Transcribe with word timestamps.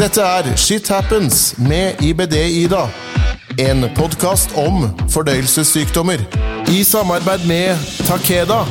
Dette 0.00 0.22
er 0.24 0.46
Shit 0.56 0.86
Happens 0.88 1.58
med 1.60 1.98
IBD-Ida. 2.00 2.86
En 3.60 3.84
podkast 3.92 4.54
om 4.56 4.86
fordøyelsessykdommer. 5.12 6.22
I 6.72 6.78
samarbeid 6.88 7.42
med 7.44 7.82
Takeda. 8.08 8.62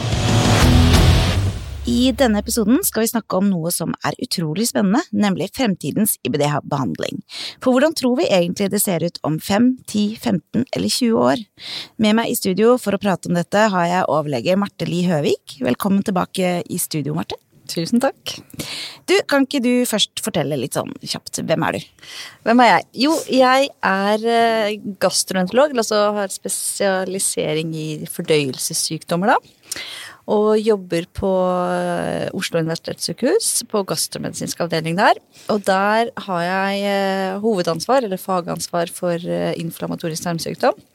I 1.86 2.10
denne 2.18 2.42
episoden 2.42 2.81
skal 2.88 3.05
vi 3.05 3.12
snakke 3.12 3.38
om 3.38 3.46
noe 3.52 3.70
som 3.70 3.94
er 4.02 4.18
utrolig 4.26 4.71
spennende, 4.71 5.04
nemlig 5.13 5.52
fremtidens 5.54 6.15
IBD-behandling. 6.26 7.21
For 7.61 7.75
hvordan 7.75 7.93
tror 7.99 8.17
vi 8.17 8.25
egentlig 8.25 8.71
det 8.73 8.81
ser 8.81 9.05
ut 9.05 9.21
om 9.21 9.37
5, 9.37 9.67
10, 9.85 10.07
15 10.17 10.65
eller 10.65 10.96
20 10.96 11.27
år? 11.27 11.43
Med 12.01 12.17
meg 12.17 12.33
i 12.33 12.39
studio 12.41 12.73
for 12.81 12.97
å 12.97 13.01
prate 13.05 13.29
om 13.29 13.37
dette 13.37 13.67
har 13.69 13.85
jeg 13.91 14.09
overlege 14.09 14.57
Marte 14.57 14.89
Li 14.89 15.03
Høvik. 15.05 15.59
Velkommen 15.61 16.02
tilbake 16.09 16.63
i 16.66 16.81
studio, 16.81 17.13
Marte. 17.21 17.38
Tusen 17.70 18.02
takk. 18.02 18.36
Du, 19.09 19.16
Kan 19.30 19.45
ikke 19.45 19.62
du 19.63 19.72
først 19.90 20.22
fortelle 20.26 20.58
litt 20.59 20.77
sånn 20.77 20.91
kjapt, 21.04 21.41
hvem 21.45 21.66
er 21.67 21.77
du? 21.77 21.88
Hvem 22.48 22.62
er 22.63 22.70
jeg? 22.71 22.85
Jo, 23.05 23.16
jeg 23.34 23.70
er 23.85 24.27
eh, 24.35 24.76
gastroenterolog, 25.02 25.76
altså 25.77 26.03
har 26.17 26.34
spesialisering 26.34 27.73
i 27.77 27.88
fordøyelsessykdommer, 28.09 29.34
da. 29.35 29.76
Og 30.29 30.62
jobber 30.62 31.07
på 31.17 31.31
eh, 31.73 32.29
Oslo 32.38 32.62
universitetssykehus, 32.62 33.52
på 33.70 33.81
gastromedisinsk 33.90 34.62
avdeling 34.65 34.98
der. 34.99 35.21
Og 35.54 35.62
der 35.65 36.13
har 36.27 36.45
jeg 36.45 36.85
eh, 36.90 37.40
hovedansvar, 37.43 38.05
eller 38.05 38.21
fagansvar, 38.21 38.93
for 38.93 39.29
inflammatorisk 39.57 40.26
tarmsykdom. 40.26 40.88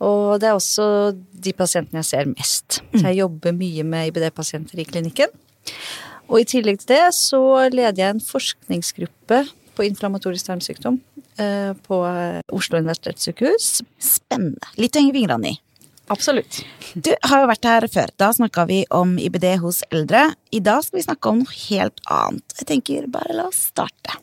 Og 0.00 0.40
det 0.40 0.48
er 0.48 0.56
også 0.56 1.12
de 1.12 1.52
pasientene 1.52 2.00
jeg 2.00 2.08
ser 2.08 2.30
mest. 2.32 2.80
Så 2.94 3.04
jeg 3.04 3.20
jobber 3.20 3.52
mye 3.52 3.84
med 3.84 4.10
IBD-pasienter 4.10 4.80
i 4.80 4.86
klinikken. 4.88 5.34
Og 6.30 6.38
i 6.40 6.46
tillegg 6.48 6.82
til 6.82 6.94
det 6.94 7.06
så 7.16 7.40
leder 7.72 7.98
jeg 7.98 8.14
en 8.14 8.22
forskningsgruppe 8.22 9.42
på 9.74 9.86
inflammatorisk 9.86 10.46
tarmsykdom 10.46 11.00
eh, 11.42 11.72
på 11.86 11.98
Oslo 12.54 12.78
universitetssykehus. 12.78 13.80
Spennende. 13.98 14.70
Litt 14.78 14.94
å 14.94 15.02
henge 15.02 15.16
fingrene 15.16 15.54
i. 15.54 15.58
Absolutt. 16.10 16.64
Du 16.94 17.12
har 17.22 17.44
jo 17.44 17.48
vært 17.50 17.66
her 17.70 17.86
før. 17.90 18.10
Da 18.18 18.32
snakka 18.34 18.64
vi 18.66 18.82
om 18.94 19.14
IBD 19.22 19.46
hos 19.62 19.84
eldre. 19.94 20.24
I 20.50 20.58
dag 20.62 20.82
skal 20.82 20.98
vi 20.98 21.06
snakke 21.06 21.30
om 21.30 21.42
noe 21.44 21.58
helt 21.68 22.02
annet. 22.10 22.56
Jeg 22.58 22.70
tenker 22.72 23.06
bare 23.14 23.36
la 23.36 23.46
oss 23.50 23.68
starte. 23.70 24.18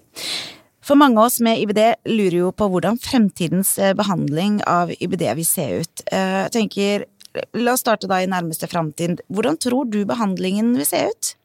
For 0.84 1.00
mange 1.00 1.20
av 1.20 1.30
oss 1.30 1.40
med 1.44 1.60
IBD 1.64 1.82
lurer 2.12 2.38
jo 2.42 2.52
på 2.56 2.68
hvordan 2.72 3.00
fremtidens 3.04 3.74
eh, 3.80 3.96
behandling 3.96 4.60
av 4.68 4.92
IBD 4.96 5.24
vil 5.40 5.48
se 5.48 5.68
ut. 5.80 6.04
Eh, 6.12 6.42
jeg 6.48 6.56
tenker, 6.60 7.08
La 7.54 7.76
oss 7.76 7.84
starte 7.84 8.08
da 8.10 8.18
i 8.24 8.30
nærmeste 8.30 8.66
framtid. 8.66 9.20
Hvordan 9.30 9.60
tror 9.62 9.86
du 9.92 10.00
behandlingen 10.10 10.72
vil 10.74 10.88
se 10.90 11.04
ut? 11.06 11.36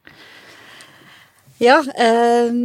Ja, 1.62 1.78
eh, 1.80 2.56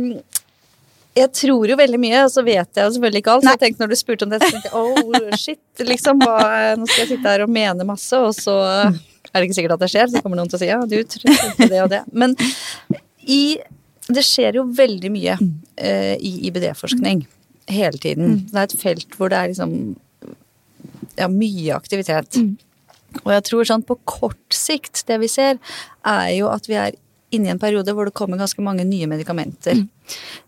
jeg 1.17 1.31
tror 1.33 1.69
jo 1.69 1.77
veldig 1.79 1.99
mye, 2.01 2.23
og 2.25 2.31
så 2.33 2.43
vet 2.45 2.77
jeg 2.77 2.85
jo 2.85 2.93
selvfølgelig 2.95 3.21
ikke 3.23 3.35
alt. 3.35 3.45
Så 3.45 3.53
jeg 3.55 3.61
tenkte 3.63 3.83
når 3.83 3.93
du 3.93 3.99
spurte 3.99 4.27
om 4.27 4.33
det, 4.33 4.41
så 4.41 4.49
tenkte 4.53 4.69
jeg 4.69 4.75
oh 4.81 5.37
shit, 5.37 5.85
liksom. 5.85 6.21
Hva, 6.21 6.35
nå 6.77 6.89
skal 6.89 7.03
jeg 7.03 7.11
sitte 7.15 7.31
her 7.33 7.45
og 7.45 7.53
mene 7.53 7.87
masse, 7.87 8.19
og 8.21 8.35
så 8.37 8.57
er 8.61 9.39
det 9.39 9.47
ikke 9.47 9.57
sikkert 9.57 9.77
at 9.77 9.85
det 9.85 9.91
skjer. 9.93 10.11
Så 10.11 10.21
kommer 10.25 10.39
noen 10.39 10.51
til 10.51 10.59
å 10.59 10.61
si 10.61 10.69
ja, 10.69 10.81
du 10.85 10.97
tror 11.15 11.71
det 11.73 11.81
og 11.83 11.89
det. 11.93 12.03
Men 12.13 12.35
i, 13.25 13.57
det 14.07 14.25
skjer 14.25 14.59
jo 14.59 14.67
veldig 14.77 15.11
mye 15.13 15.39
eh, 15.41 16.13
i 16.17 16.35
IBD-forskning 16.49 17.25
hele 17.73 17.99
tiden. 17.99 18.43
Det 18.51 18.61
er 18.61 18.69
et 18.69 18.77
felt 18.79 19.17
hvor 19.17 19.33
det 19.33 19.41
er 19.41 19.51
liksom 19.51 19.73
ja, 21.17 21.27
mye 21.31 21.75
aktivitet. 21.75 22.39
Og 23.23 23.33
jeg 23.33 23.43
tror 23.49 23.67
sånn 23.67 23.83
på 23.87 23.97
kort 24.07 24.53
sikt, 24.53 25.01
det 25.09 25.17
vi 25.23 25.29
ser, 25.31 25.57
er 26.07 26.29
jo 26.37 26.51
at 26.53 26.69
vi 26.69 26.77
er 26.79 26.95
inne 27.35 27.49
i 27.49 27.51
en 27.51 27.59
periode 27.59 27.91
hvor 27.95 28.07
det 28.07 28.15
kommer 28.15 28.39
ganske 28.39 28.63
mange 28.63 28.85
nye 28.87 29.07
medikamenter. 29.09 29.81
Mm. 29.81 29.87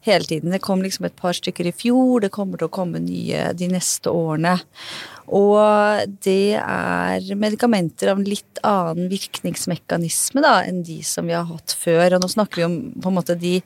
Hele 0.08 0.26
tiden. 0.26 0.54
Det 0.56 0.62
kom 0.64 0.84
liksom 0.84 1.08
et 1.10 1.18
par 1.20 1.36
stykker 1.36 1.68
i 1.68 1.76
fjor, 1.76 2.22
det 2.24 2.32
kommer 2.36 2.60
til 2.60 2.70
å 2.70 2.74
komme 2.74 3.02
nye 3.04 3.50
de 3.58 3.68
neste 3.72 4.12
årene. 4.14 4.56
Og 5.36 6.16
det 6.26 6.56
er 6.62 7.28
medikamenter 7.38 8.14
av 8.14 8.22
en 8.22 8.30
litt 8.30 8.62
annen 8.66 9.12
virkningsmekanisme 9.12 10.44
da, 10.46 10.60
enn 10.66 10.82
de 10.88 11.02
som 11.06 11.28
vi 11.30 11.36
har 11.38 11.50
hatt 11.52 11.76
før. 11.78 12.16
Og 12.16 12.24
nå 12.24 12.32
snakker 12.32 12.62
vi 12.62 12.70
om 12.70 12.78
på 12.96 13.12
en 13.12 13.20
måte 13.20 13.38
de 13.40 13.60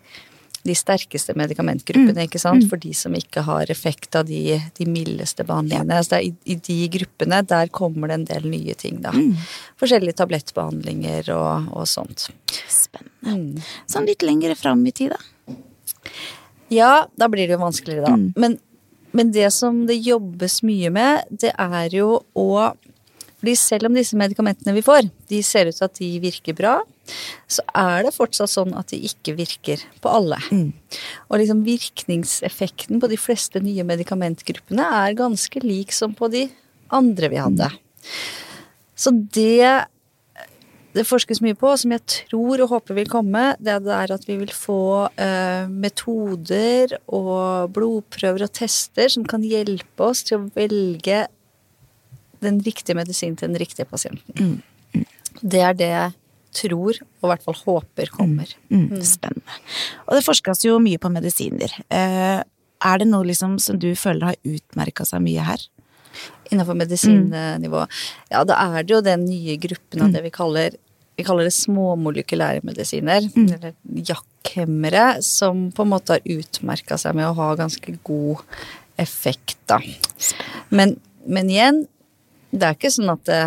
de 0.63 0.75
sterkeste 0.75 1.35
medikamentgruppene, 1.35 2.15
mm. 2.15 2.27
ikke 2.27 2.39
sant, 2.39 2.63
mm. 2.63 2.69
for 2.71 2.79
de 2.79 2.93
som 2.95 3.15
ikke 3.17 3.43
har 3.43 3.71
effekt 3.71 4.15
av 4.15 4.27
de, 4.29 4.55
de 4.77 4.87
mildeste 4.87 5.43
behandlingene. 5.47 5.97
Så 6.07 6.21
i, 6.23 6.31
i, 6.47 6.55
de 6.55 6.77
gruppene, 6.93 7.41
der 7.47 7.71
kommer 7.75 8.11
det 8.11 8.19
en 8.19 8.27
del 8.29 8.47
nye 8.51 8.75
ting, 8.79 9.01
da. 9.03 9.11
Mm. 9.11 9.33
Forskjellige 9.81 10.21
tablettbehandlinger 10.21 11.33
og, 11.35 11.67
og 11.75 11.89
sånt. 11.91 12.29
Spennende. 12.71 13.65
Sånn 13.91 14.07
litt 14.07 14.23
lengre 14.23 14.55
fram 14.59 14.85
i 14.87 14.95
tid, 14.95 15.17
da? 15.17 16.13
Ja, 16.73 16.93
da 17.19 17.27
blir 17.29 17.47
det 17.47 17.57
jo 17.57 17.63
vanskeligere, 17.65 18.07
da. 18.07 18.39
Men, 18.39 18.57
men 19.11 19.35
det 19.35 19.51
som 19.55 19.83
det 19.89 19.99
jobbes 19.99 20.61
mye 20.63 20.93
med, 20.95 21.27
det 21.43 21.51
er 21.59 21.99
jo 21.99 22.21
å 22.39 22.49
fordi 23.43 23.57
selv 23.59 23.89
om 23.89 23.97
disse 23.97 24.15
medikamentene 24.15 24.71
vi 24.71 24.81
får, 24.85 25.09
de 25.27 25.41
ser 25.43 25.67
ut 25.67 25.75
til 25.75 25.83
at 25.83 25.97
de 25.99 26.07
virker 26.23 26.55
bra, 26.55 26.77
så 27.51 27.65
er 27.75 28.05
det 28.05 28.13
fortsatt 28.15 28.47
sånn 28.47 28.71
at 28.79 28.93
de 28.93 29.01
ikke 29.03 29.33
virker 29.35 29.83
på 29.99 30.13
alle. 30.15 30.37
Mm. 30.47 30.69
Og 31.27 31.41
liksom 31.41 31.65
virkningseffekten 31.65 33.03
på 33.03 33.09
de 33.11 33.19
fleste 33.19 33.59
nye 33.59 33.83
medikamentgruppene 33.83 34.87
er 35.03 35.19
ganske 35.19 35.63
lik 35.65 35.91
som 35.91 36.15
på 36.15 36.31
de 36.31 36.45
andre 36.95 37.33
vi 37.33 37.41
hadde. 37.43 37.67
Så 38.95 39.11
det 39.11 39.89
det 40.93 41.07
forskes 41.09 41.39
mye 41.41 41.57
på, 41.57 41.71
og 41.73 41.79
som 41.81 41.93
jeg 41.95 42.03
tror 42.29 42.61
og 42.61 42.69
håper 42.69 42.95
vil 43.01 43.09
komme, 43.09 43.47
det 43.59 43.75
er 43.75 44.11
at 44.13 44.27
vi 44.27 44.37
vil 44.39 44.51
få 44.53 45.09
eh, 45.17 45.65
metoder 45.67 46.93
og 47.09 47.73
blodprøver 47.73 48.45
og 48.45 48.53
tester 48.53 49.09
som 49.09 49.25
kan 49.27 49.43
hjelpe 49.43 50.05
oss 50.05 50.21
til 50.27 50.37
å 50.37 50.51
velge 50.53 51.25
den 52.45 52.59
riktige 52.65 52.97
medisinen 52.97 53.37
til 53.39 53.51
den 53.51 53.59
riktige 53.61 53.87
pasienten. 53.89 54.35
Mm. 54.37 55.01
Mm. 55.01 55.05
Det 55.41 55.63
er 55.63 55.77
det 55.79 55.89
jeg 55.91 56.13
tror, 56.53 56.99
og 57.01 57.27
i 57.27 57.31
hvert 57.31 57.45
fall 57.45 57.59
håper, 57.65 58.11
kommer. 58.13 58.49
Mm. 58.69 58.87
mm. 58.93 59.03
Spennende. 59.07 59.59
Og 60.07 60.17
det 60.17 60.25
forskes 60.25 60.65
jo 60.67 60.79
mye 60.83 61.01
på 61.01 61.11
medisiner. 61.13 61.73
Eh, 61.89 62.41
er 62.83 62.99
det 62.99 63.07
noe 63.09 63.27
liksom 63.27 63.57
som 63.63 63.79
du 63.79 63.93
føler 63.97 64.33
har 64.33 64.41
utmerka 64.43 65.07
seg 65.07 65.23
mye 65.25 65.45
her? 65.47 65.67
Innenfor 66.51 66.77
medisinnivå? 66.77 67.85
Ja, 68.29 68.43
da 68.45 68.59
er 68.67 68.83
det 68.83 68.93
jo 68.93 69.03
den 69.05 69.23
nye 69.25 69.57
gruppen 69.61 70.03
av 70.05 70.13
det 70.13 70.25
vi 70.27 70.33
kaller 70.33 70.75
vi 71.13 71.25
kaller 71.25 71.45
det 71.45 71.53
småmolekylære 71.53 72.63
medisiner, 72.65 73.25
mm. 73.35 73.49
eller 73.53 73.73
jakkhemmere, 74.09 75.21
som 75.21 75.67
på 75.75 75.85
en 75.85 75.91
måte 75.91 76.15
har 76.15 76.39
utmerka 76.39 76.97
seg 76.97 77.17
med 77.19 77.27
å 77.27 77.35
ha 77.37 77.51
ganske 77.59 77.93
god 78.05 78.41
effekt, 79.01 79.59
da. 79.69 79.77
Men, 80.73 80.95
men 81.29 81.51
igjen, 81.53 81.83
det 82.53 82.67
er 82.67 82.75
ikke 82.77 82.91
sånn 82.93 83.11
at 83.13 83.23
det 83.27 83.39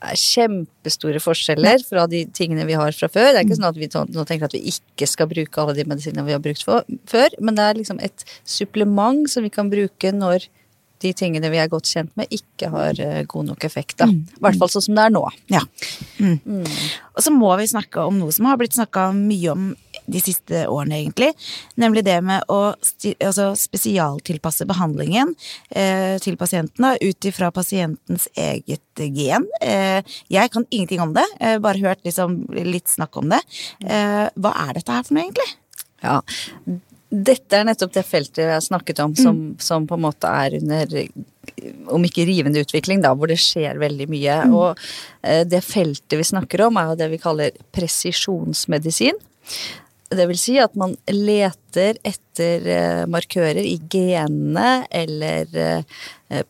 er 0.00 0.16
kjempestore 0.16 1.20
forskjeller 1.20 1.82
fra 1.84 2.06
de 2.08 2.22
tingene 2.36 2.64
vi 2.68 2.78
har 2.78 2.94
fra 2.96 3.10
før. 3.12 3.34
Det 3.34 3.42
er 3.42 3.44
ikke 3.44 3.58
sånn 3.58 3.68
at 3.68 3.80
vi 3.80 3.90
nå 3.92 4.24
tenker 4.28 4.48
at 4.48 4.56
vi 4.56 4.62
ikke 4.72 5.08
skal 5.10 5.28
bruke 5.28 5.60
alle 5.60 5.76
de 5.76 5.84
medisinene 5.88 6.24
vi 6.24 6.36
har 6.36 6.42
brukt 6.44 6.64
for, 6.64 6.86
før, 7.10 7.36
men 7.44 7.58
det 7.58 7.66
er 7.66 7.80
liksom 7.82 8.00
et 8.00 8.24
supplement 8.48 9.28
som 9.28 9.44
vi 9.44 9.52
kan 9.52 9.68
bruke 9.72 10.14
når 10.16 10.48
de 11.00 11.12
tingene 11.16 11.50
vi 11.52 11.60
er 11.62 11.70
godt 11.72 11.90
kjent 11.90 12.12
med, 12.18 12.30
ikke 12.34 12.70
har 12.72 12.98
uh, 13.00 13.20
god 13.30 13.52
nok 13.52 13.66
effekt. 13.68 13.98
da. 14.02 14.08
Mm. 14.10 14.24
I 14.36 14.44
hvert 14.46 14.60
fall 14.60 14.72
sånn 14.72 14.86
som 14.88 14.98
det 14.98 15.06
er 15.06 15.14
nå. 15.14 15.24
Ja. 15.52 15.62
Mm. 16.18 16.38
Mm. 16.44 16.66
Og 17.16 17.24
så 17.24 17.32
må 17.34 17.52
vi 17.60 17.70
snakke 17.70 18.04
om 18.08 18.20
noe 18.20 18.34
som 18.34 18.48
har 18.48 18.58
blitt 18.60 18.76
snakka 18.76 19.10
mye 19.16 19.54
om 19.54 19.70
de 20.10 20.20
siste 20.22 20.64
årene, 20.68 20.98
egentlig. 21.00 21.30
Nemlig 21.80 22.04
det 22.06 22.16
med 22.26 22.46
å 22.50 22.60
altså 22.72 23.50
spesialtilpasse 23.58 24.66
behandlingen 24.68 25.34
eh, 25.70 26.16
til 26.22 26.38
pasientene 26.40 26.96
ut 27.02 27.30
ifra 27.30 27.50
pasientens 27.54 28.26
eget 28.38 29.04
gen. 29.14 29.46
Eh, 29.62 30.00
jeg 30.32 30.52
kan 30.54 30.66
ingenting 30.70 31.02
om 31.04 31.14
det, 31.16 31.26
eh, 31.40 31.58
bare 31.62 31.82
hørt 31.82 32.04
liksom 32.06 32.42
litt 32.56 32.90
snakk 32.90 33.20
om 33.20 33.30
det. 33.32 33.42
Eh, 33.84 34.26
hva 34.34 34.54
er 34.66 34.78
dette 34.78 34.94
her 34.94 35.06
for 35.06 35.16
noe, 35.16 35.28
egentlig? 35.28 35.50
Ja, 36.00 36.20
dette 37.10 37.58
er 37.58 37.66
nettopp 37.66 37.92
det 37.96 38.04
feltet 38.06 38.44
jeg 38.44 38.54
har 38.54 38.62
snakket 38.62 39.02
om, 39.02 39.14
som, 39.18 39.36
mm. 39.50 39.58
som, 39.62 39.86
på 39.90 39.98
en 39.98 40.04
måte 40.04 40.30
er 40.30 40.54
under 40.60 40.94
om 41.90 42.04
ikke 42.06 42.26
rivende 42.28 42.62
utvikling, 42.62 43.02
da, 43.02 43.12
hvor 43.18 43.30
det 43.30 43.40
skjer 43.42 43.80
veldig 43.82 44.06
mye. 44.10 44.36
Mm. 44.46 44.56
Og 44.56 44.82
eh, 45.26 45.42
det 45.48 45.62
feltet 45.66 46.18
vi 46.20 46.26
snakker 46.26 46.66
om, 46.68 46.78
er 46.78 46.92
jo 46.92 46.98
det 47.00 47.10
vi 47.10 47.20
kaller 47.22 47.56
presisjonsmedisin. 47.74 49.18
Det 50.10 50.26
vil 50.26 50.38
si 50.38 50.56
at 50.62 50.74
man 50.78 50.96
leter 51.10 51.98
etter 52.06 52.70
eh, 52.70 53.02
markører 53.10 53.62
i 53.62 53.76
genene 53.90 54.84
eller 54.86 55.50
eh, 55.58 56.00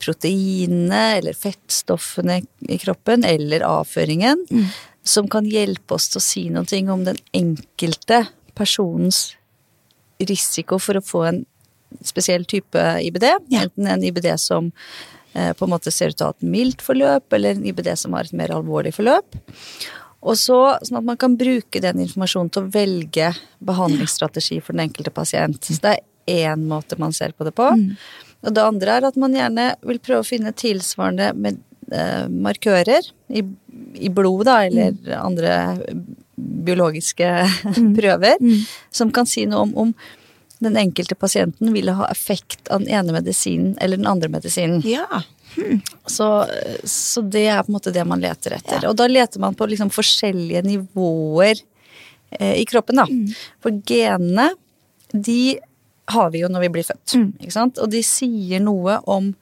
proteinene 0.00 1.02
eller 1.18 1.36
fettstoffene 1.36 2.40
i 2.68 2.80
kroppen 2.80 3.24
eller 3.28 3.64
avføringen 3.68 4.46
mm. 4.48 4.70
som 5.04 5.28
kan 5.32 5.48
hjelpe 5.48 5.96
oss 5.96 6.08
til 6.12 6.20
å 6.20 6.24
si 6.24 6.46
noe 6.52 6.80
om 6.92 7.04
den 7.08 7.20
enkelte 7.36 8.26
personens 8.56 9.30
risiko 10.28 10.78
for 10.82 10.98
å 10.98 11.04
få 11.04 11.24
en 11.30 11.40
spesiell 12.06 12.44
type 12.48 12.82
IBD. 13.06 13.26
Ja. 13.52 13.64
Enten 13.64 13.88
en 13.90 14.04
IBD 14.04 14.28
som 14.40 14.70
eh, 15.32 15.52
på 15.52 15.66
en 15.66 15.72
måte 15.72 15.92
ser 15.94 16.12
ut 16.12 16.18
til 16.18 16.26
å 16.26 16.30
ha 16.30 16.36
et 16.36 16.46
mildt 16.56 16.84
forløp, 16.84 17.32
eller 17.36 17.56
en 17.56 17.66
IBD 17.66 17.92
som 17.98 18.14
har 18.16 18.28
et 18.28 18.36
mer 18.36 18.54
alvorlig 18.54 18.94
forløp. 18.96 19.40
Og 20.20 20.36
så, 20.36 20.58
Sånn 20.84 21.00
at 21.00 21.06
man 21.08 21.18
kan 21.20 21.36
bruke 21.40 21.80
den 21.80 22.02
informasjonen 22.04 22.52
til 22.52 22.66
å 22.66 22.72
velge 22.74 23.30
behandlingsstrategi 23.64 24.60
for 24.60 24.76
den 24.76 24.88
enkelte 24.88 25.12
pasient. 25.16 25.64
Så 25.64 25.80
det 25.80 25.96
er 25.96 26.50
én 26.50 26.66
måte 26.68 26.98
man 27.00 27.14
ser 27.16 27.32
på 27.32 27.46
det 27.48 27.54
på. 27.56 27.70
Og 28.40 28.54
det 28.56 28.64
andre 28.64 28.98
er 28.98 29.08
at 29.08 29.16
man 29.20 29.34
gjerne 29.36 29.72
vil 29.84 30.00
prøve 30.00 30.22
å 30.22 30.28
finne 30.28 30.52
tilsvarende 30.56 31.32
med, 31.36 31.60
markører 32.30 33.06
i, 33.28 33.42
i 33.98 34.10
blod, 34.14 34.44
da, 34.46 34.60
eller 34.68 34.96
andre 35.18 35.54
biologiske 36.40 37.30
prøver, 37.98 38.38
som 38.94 39.10
kan 39.14 39.28
si 39.28 39.46
noe 39.50 39.66
om 39.66 39.76
om 39.86 39.94
den 40.60 40.76
enkelte 40.76 41.16
pasienten 41.16 41.72
ville 41.72 41.92
ha 41.96 42.08
effekt 42.12 42.68
av 42.68 42.82
den 42.82 42.92
ene 42.92 43.14
medisinen 43.16 43.78
eller 43.80 43.96
den 43.96 44.06
andre 44.06 44.28
medisinen. 44.28 44.82
Ja. 44.84 45.22
Så, 46.06 46.46
så 46.84 47.22
det 47.24 47.46
er 47.48 47.62
på 47.64 47.72
en 47.72 47.78
måte 47.78 47.92
det 47.94 48.04
man 48.04 48.20
leter 48.20 48.58
etter. 48.58 48.84
Og 48.90 48.96
da 48.98 49.08
leter 49.08 49.40
man 49.40 49.56
på 49.56 49.66
liksom 49.70 49.88
forskjellige 49.94 50.62
nivåer 50.66 51.56
eh, 52.36 52.60
i 52.60 52.66
kroppen, 52.68 53.00
da. 53.00 53.08
For 53.64 53.80
genene, 53.88 54.50
de 55.12 55.56
har 56.12 56.30
vi 56.34 56.44
jo 56.44 56.52
når 56.52 56.66
vi 56.66 56.72
blir 56.76 56.86
født, 56.86 57.16
ikke 57.40 57.56
sant? 57.56 57.80
Og 57.80 57.90
de 57.90 58.04
sier 58.04 58.60
noe 58.62 59.00
om 59.10 59.32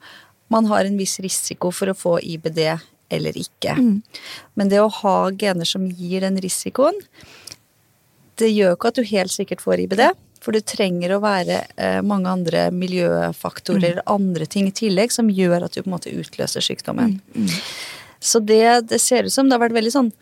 man 0.53 0.69
har 0.69 0.85
en 0.85 0.97
viss 0.99 1.19
risiko 1.23 1.71
for 1.75 1.91
å 1.91 1.97
få 1.97 2.19
IBD 2.21 2.63
eller 3.09 3.37
ikke. 3.37 3.75
Men 4.59 4.69
det 4.69 4.81
å 4.83 4.89
ha 5.01 5.17
gener 5.31 5.65
som 5.65 5.87
gir 5.89 6.25
den 6.25 6.37
risikoen, 6.41 6.97
det 8.39 8.51
gjør 8.53 8.75
ikke 8.77 8.91
at 8.91 8.99
du 8.99 9.07
helt 9.09 9.33
sikkert 9.33 9.63
får 9.65 9.85
IBD. 9.85 10.03
For 10.39 10.55
du 10.55 10.61
trenger 10.63 11.11
å 11.17 11.21
være 11.23 11.63
eh, 11.75 11.99
mange 12.05 12.31
andre 12.31 12.69
miljøfaktorer, 12.71 14.03
andre 14.07 14.45
ting 14.47 14.69
i 14.69 14.75
tillegg, 14.75 15.11
som 15.11 15.27
gjør 15.27 15.65
at 15.65 15.75
du 15.75 15.81
på 15.81 15.89
en 15.89 15.95
måte 15.97 16.13
utløser 16.15 16.63
sykdommen. 16.63 17.17
Så 18.23 18.39
det, 18.39 18.87
det 18.91 19.01
ser 19.03 19.27
ut 19.27 19.33
som 19.33 19.49
det 19.49 19.57
har 19.57 19.65
vært 19.65 19.75
veldig 19.75 19.91
sånn 19.91 20.13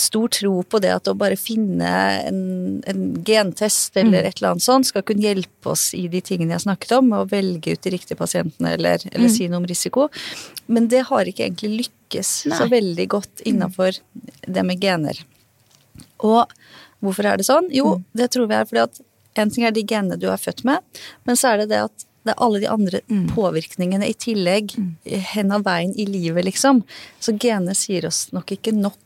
stor 0.00 0.28
tro 0.32 0.62
på 0.62 0.80
det 0.82 0.92
at 0.94 1.08
å 1.10 1.14
bare 1.18 1.36
finne 1.38 1.88
en, 2.26 2.40
en 2.88 3.02
gentest 3.26 3.96
eller 3.96 4.24
et 4.24 4.38
eller 4.38 4.54
annet 4.54 4.64
sånt 4.64 4.88
skal 4.88 5.04
kunne 5.06 5.24
hjelpe 5.24 5.72
oss 5.72 5.90
i 5.96 6.06
de 6.12 6.22
tingene 6.24 6.56
jeg 6.56 6.64
snakket 6.66 6.96
om, 6.98 7.10
med 7.12 7.24
å 7.24 7.28
velge 7.30 7.76
ut 7.76 7.82
de 7.84 7.92
riktige 7.94 8.18
pasientene 8.18 8.74
eller, 8.76 9.04
eller 9.12 9.32
si 9.32 9.48
noe 9.50 9.60
om 9.62 9.68
risiko. 9.68 10.08
Men 10.66 10.88
det 10.92 11.06
har 11.10 11.28
ikke 11.28 11.46
egentlig 11.48 11.86
lykkes 11.86 12.32
så 12.56 12.68
veldig 12.72 13.08
godt 13.16 13.44
innafor 13.48 14.00
det 14.46 14.66
med 14.66 14.82
gener. 14.82 15.20
Og 16.24 16.50
hvorfor 17.04 17.28
er 17.28 17.40
det 17.40 17.48
sånn? 17.48 17.68
Jo, 17.74 17.98
det 18.16 18.30
tror 18.34 18.48
vi 18.50 18.58
er 18.58 18.68
fordi 18.68 18.84
at 18.86 19.00
en 19.36 19.52
ting 19.52 19.66
er 19.68 19.74
de 19.76 19.84
genene 19.84 20.16
du 20.20 20.30
er 20.32 20.40
født 20.40 20.64
med, 20.64 20.84
men 21.28 21.36
så 21.36 21.52
er 21.52 21.64
det 21.64 21.72
det 21.74 21.86
at 21.90 22.06
det 22.26 22.34
er 22.34 22.42
alle 22.42 22.58
de 22.58 22.66
andre 22.66 23.00
påvirkningene 23.30 24.08
i 24.10 24.14
tillegg 24.18 24.72
hen 25.30 25.52
av 25.54 25.62
veien 25.66 25.92
i 25.94 26.08
livet, 26.10 26.48
liksom. 26.48 26.80
Så 27.22 27.36
genene 27.38 27.76
sier 27.78 28.08
oss 28.08 28.26
nok 28.34 28.50
ikke 28.56 28.74
nok. 28.74 28.98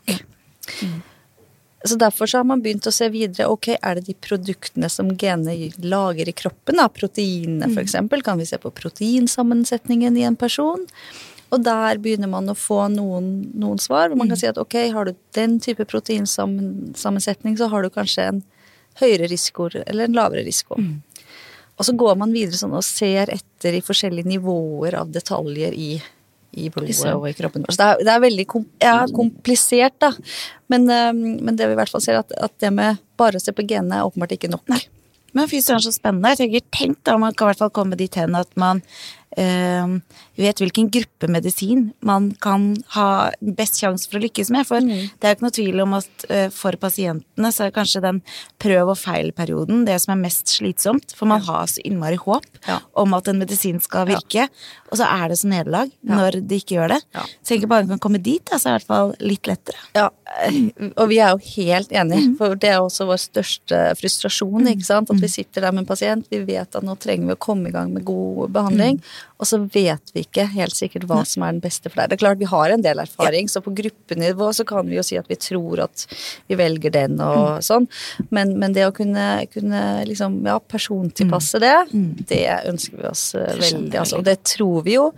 Så 1.85 1.97
derfor 1.97 2.29
så 2.29 2.39
har 2.39 2.45
man 2.45 2.61
begynt 2.61 2.85
å 2.87 2.93
se 2.93 3.09
videre. 3.09 3.49
Ok, 3.49 3.71
er 3.73 3.97
det 3.97 4.11
de 4.11 4.15
produktene 4.21 4.91
som 4.93 5.15
genene 5.17 5.71
lager 5.81 6.29
i 6.29 6.37
kroppen, 6.37 6.77
da, 6.77 6.91
proteinene 6.93 7.71
for 7.73 7.81
eksempel, 7.81 8.25
kan 8.27 8.41
vi 8.41 8.49
se 8.51 8.59
på 8.61 8.73
proteinsammensetningen 8.77 10.19
i 10.21 10.27
en 10.29 10.37
person? 10.37 10.85
Og 11.51 11.65
der 11.65 11.99
begynner 11.99 12.29
man 12.31 12.53
å 12.53 12.55
få 12.59 12.85
noen, 12.93 13.31
noen 13.59 13.81
svar, 13.83 14.11
hvor 14.11 14.21
man 14.21 14.29
kan 14.31 14.39
si 14.39 14.51
at 14.51 14.61
ok, 14.61 14.77
har 14.95 15.09
du 15.09 15.17
den 15.35 15.57
type 15.63 15.87
proteinsammensetning, 15.89 17.57
så 17.59 17.71
har 17.73 17.83
du 17.83 17.91
kanskje 17.91 18.29
en 18.29 18.45
høyere 19.01 19.31
risiko 19.31 19.71
eller 19.73 20.05
en 20.05 20.19
lavere 20.19 20.45
risiko. 20.47 20.77
Og 21.81 21.87
så 21.89 21.97
går 21.97 22.19
man 22.21 22.35
videre 22.37 22.61
sånn 22.61 22.77
og 22.77 22.85
ser 22.85 23.33
etter 23.33 23.79
i 23.79 23.83
forskjellige 23.83 24.29
nivåer 24.29 24.99
av 25.01 25.11
detaljer 25.15 25.73
i, 25.73 25.95
i 26.53 26.71
blodet 26.73 26.97
og 27.15 27.29
i 27.29 27.35
kroppen. 27.37 27.65
vår. 27.67 27.75
Så 27.75 27.81
det 27.83 27.89
er, 27.89 28.05
det 28.07 28.15
er 28.15 28.23
veldig 28.25 28.47
kom, 28.51 28.65
komplisert, 29.17 29.99
da. 30.03 30.13
Men, 30.73 30.89
eh, 30.91 31.13
men 31.13 31.59
det 31.59 31.69
vi 31.69 31.77
i 31.77 31.81
hvert 31.81 31.93
fall 31.93 32.03
ser, 32.05 32.23
at, 32.23 32.33
at 32.35 32.57
det 32.63 32.73
med 32.75 32.99
bare 33.21 33.39
å 33.39 33.43
se 33.43 33.55
på 33.55 33.67
genene 33.67 34.01
er 34.01 34.09
åpenbart 34.09 34.35
ikke 34.37 34.51
nok. 34.51 34.67
Men 35.37 35.47
fy 35.51 35.61
søren, 35.63 35.83
så 35.85 35.93
spennende. 35.95 36.33
Jeg 36.35 36.43
tenker, 36.43 36.67
Tenk 36.75 37.03
da, 37.07 37.17
man 37.21 37.35
kan 37.35 37.47
i 37.47 37.53
hvert 37.53 37.63
fall 37.63 37.75
komme 37.75 37.99
dit 37.99 38.17
hen 38.19 38.35
at 38.39 38.51
man 38.59 38.83
vet 39.37 40.59
hvilken 40.63 40.89
gruppe 40.93 41.29
medisin 41.31 41.91
man 42.07 42.31
kan 42.43 42.75
ha 42.97 43.31
best 43.41 43.79
sjanse 43.81 44.09
for 44.11 44.19
å 44.19 44.23
lykkes 44.25 44.51
med. 44.55 44.67
For 44.69 44.81
det 44.83 45.21
er 45.23 45.35
jo 45.35 45.37
ikke 45.39 45.47
noe 45.47 45.57
tvil 45.59 45.83
om 45.85 45.95
at 45.99 46.25
eh, 46.33 46.49
for 46.55 46.77
pasientene 46.81 47.53
så 47.55 47.67
er 47.69 47.75
kanskje 47.77 48.03
den 48.05 48.21
prøv 48.63 48.91
og 48.95 48.99
feil-perioden 49.01 49.85
det 49.89 49.99
som 50.03 50.15
er 50.17 50.23
mest 50.25 50.51
slitsomt. 50.57 51.15
For 51.17 51.31
man 51.31 51.45
har 51.47 51.69
så 51.71 51.83
innmari 51.87 52.19
håp 52.21 52.47
Ja. 52.67 52.81
om 52.95 53.15
at 53.17 53.29
en 53.31 53.39
medisin 53.41 53.79
skal 53.81 54.07
virke, 54.11 54.49
og 54.91 54.99
så 54.99 55.07
er 55.09 55.29
det 55.33 55.39
så 55.41 55.49
nederlag 55.49 55.91
når 56.05 56.41
det 56.49 56.61
ikke 56.63 56.77
gjør 56.77 56.89
det. 56.97 57.01
Ja. 57.15 57.23
Så 57.47 57.55
jeg 57.57 57.69
bare 57.71 57.87
man 57.87 57.97
kan 57.99 58.03
komme 58.11 58.23
dit, 58.23 58.45
så 58.51 58.59
er 58.59 58.61
det 58.61 58.69
i 58.69 58.79
hvert 58.81 58.91
fall 58.91 59.15
litt 59.21 59.49
lettere. 59.49 59.79
Ja, 59.97 60.09
eh, 60.45 60.91
og 60.97 61.09
vi 61.13 61.21
er 61.23 61.33
jo 61.37 61.41
helt 61.57 61.93
enige, 61.93 62.35
for 62.39 62.55
det 62.61 62.73
er 62.75 62.81
også 62.83 63.07
vår 63.09 63.21
største 63.23 63.81
frustrasjon. 64.01 64.67
ikke 64.69 64.85
sant? 64.87 65.11
At 65.11 65.21
vi 65.23 65.29
sitter 65.33 65.63
der 65.65 65.73
med 65.73 65.85
en 65.85 65.91
pasient, 65.91 66.27
vi 66.31 66.43
vet 66.45 66.77
at 66.77 66.83
nå 66.85 66.97
trenger 67.01 67.31
vi 67.31 67.37
å 67.39 67.41
komme 67.41 67.69
i 67.71 67.75
gang 67.75 67.93
med 67.95 68.05
god 68.05 68.51
behandling, 68.53 69.01
og 69.41 69.49
så 69.49 69.61
vet 69.73 70.13
vi 70.15 70.25
ikke 70.27 70.45
helt 70.53 70.77
sikkert 70.77 71.07
hva 71.09 71.23
som 71.29 71.45
er 71.47 71.55
den 71.55 71.63
beste 71.65 71.91
for 71.91 72.01
deg. 72.01 72.11
Det 72.11 72.19
er 72.19 72.23
klart 72.23 72.41
vi 72.43 72.49
har 72.51 72.75
en 72.75 72.85
del 72.85 73.03
erfaring, 73.03 73.49
så 73.49 73.63
på 73.65 73.73
gruppenivå 73.77 74.51
så 74.57 74.67
kan 74.69 74.89
vi 74.89 74.99
jo 74.99 75.05
si 75.07 75.19
at 75.21 75.31
vi 75.31 75.39
tror 75.41 75.85
at 75.87 76.07
vi 76.51 76.59
velger 76.61 76.95
den 76.95 77.19
og 77.25 77.65
sånn, 77.65 77.89
men, 78.35 78.57
men 78.61 78.77
det 78.77 78.87
å 78.89 78.95
kunne, 78.97 79.27
kunne 79.53 79.83
liksom, 80.09 80.41
ja, 80.49 80.59
persontilpasse 80.61 81.63
det, 81.63 81.75
det 82.31 82.45
ønsker 82.71 83.01
vi 83.01 83.11
oss 83.11 83.31
eh, 83.39 83.53
veldig, 83.61 83.97
altså. 84.03 84.21
Og 84.21 84.29
det 84.29 84.41
tror 84.49 84.85
vi 84.87 84.99
jo 84.99 85.11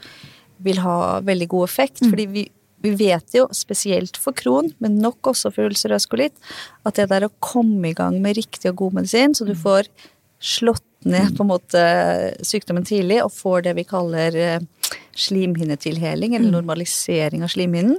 vil 0.62 0.78
ha 0.84 1.20
veldig 1.26 1.48
god 1.50 1.70
effekt, 1.70 2.04
fordi 2.06 2.28
vi 2.30 2.48
vi 2.82 2.90
vet 2.98 3.36
jo, 3.36 3.46
spesielt 3.54 4.18
for 4.18 4.34
kron, 4.34 4.72
men 4.82 4.98
nok 5.02 5.32
også 5.32 5.52
for 5.54 5.70
ulcerøs 5.70 6.08
kolitt, 6.10 6.34
at 6.82 6.98
det 6.98 7.08
der 7.12 7.28
å 7.28 7.34
komme 7.42 7.92
i 7.92 7.96
gang 7.96 8.18
med 8.22 8.40
riktig 8.40 8.72
og 8.72 8.80
god 8.80 8.96
medisin, 9.00 9.36
så 9.38 9.46
du 9.46 9.54
får 9.58 9.86
slått 10.42 10.82
ned 11.08 11.34
på 11.36 11.44
en 11.44 11.50
måte 11.50 11.82
sykdommen 12.46 12.86
tidlig 12.86 13.22
og 13.24 13.32
får 13.34 13.66
det 13.66 13.74
vi 13.78 13.84
kaller 13.88 14.38
eh, 14.38 14.64
slimhinnetilheling, 15.18 16.36
eller 16.36 16.52
normalisering 16.52 17.44
av 17.44 17.52
slimhinnen. 17.52 17.98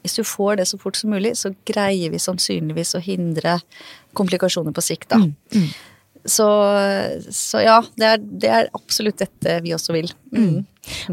Hvis 0.00 0.16
du 0.16 0.24
får 0.24 0.60
det 0.60 0.66
så 0.70 0.78
fort 0.80 0.96
som 0.96 1.12
mulig, 1.12 1.34
så 1.36 1.52
greier 1.68 2.12
vi 2.12 2.20
sannsynligvis 2.22 2.94
å 2.96 3.02
hindre 3.04 3.58
komplikasjoner 4.16 4.72
på 4.76 4.84
sikt, 4.84 5.10
da. 5.12 5.20
Så, 6.24 6.46
så 7.32 7.60
ja, 7.64 7.78
det 7.96 8.08
er, 8.08 8.24
det 8.44 8.48
er 8.52 8.72
absolutt 8.76 9.20
dette 9.20 9.58
vi 9.64 9.74
også 9.76 9.94
vil. 9.96 10.10
Mm. 10.36 10.64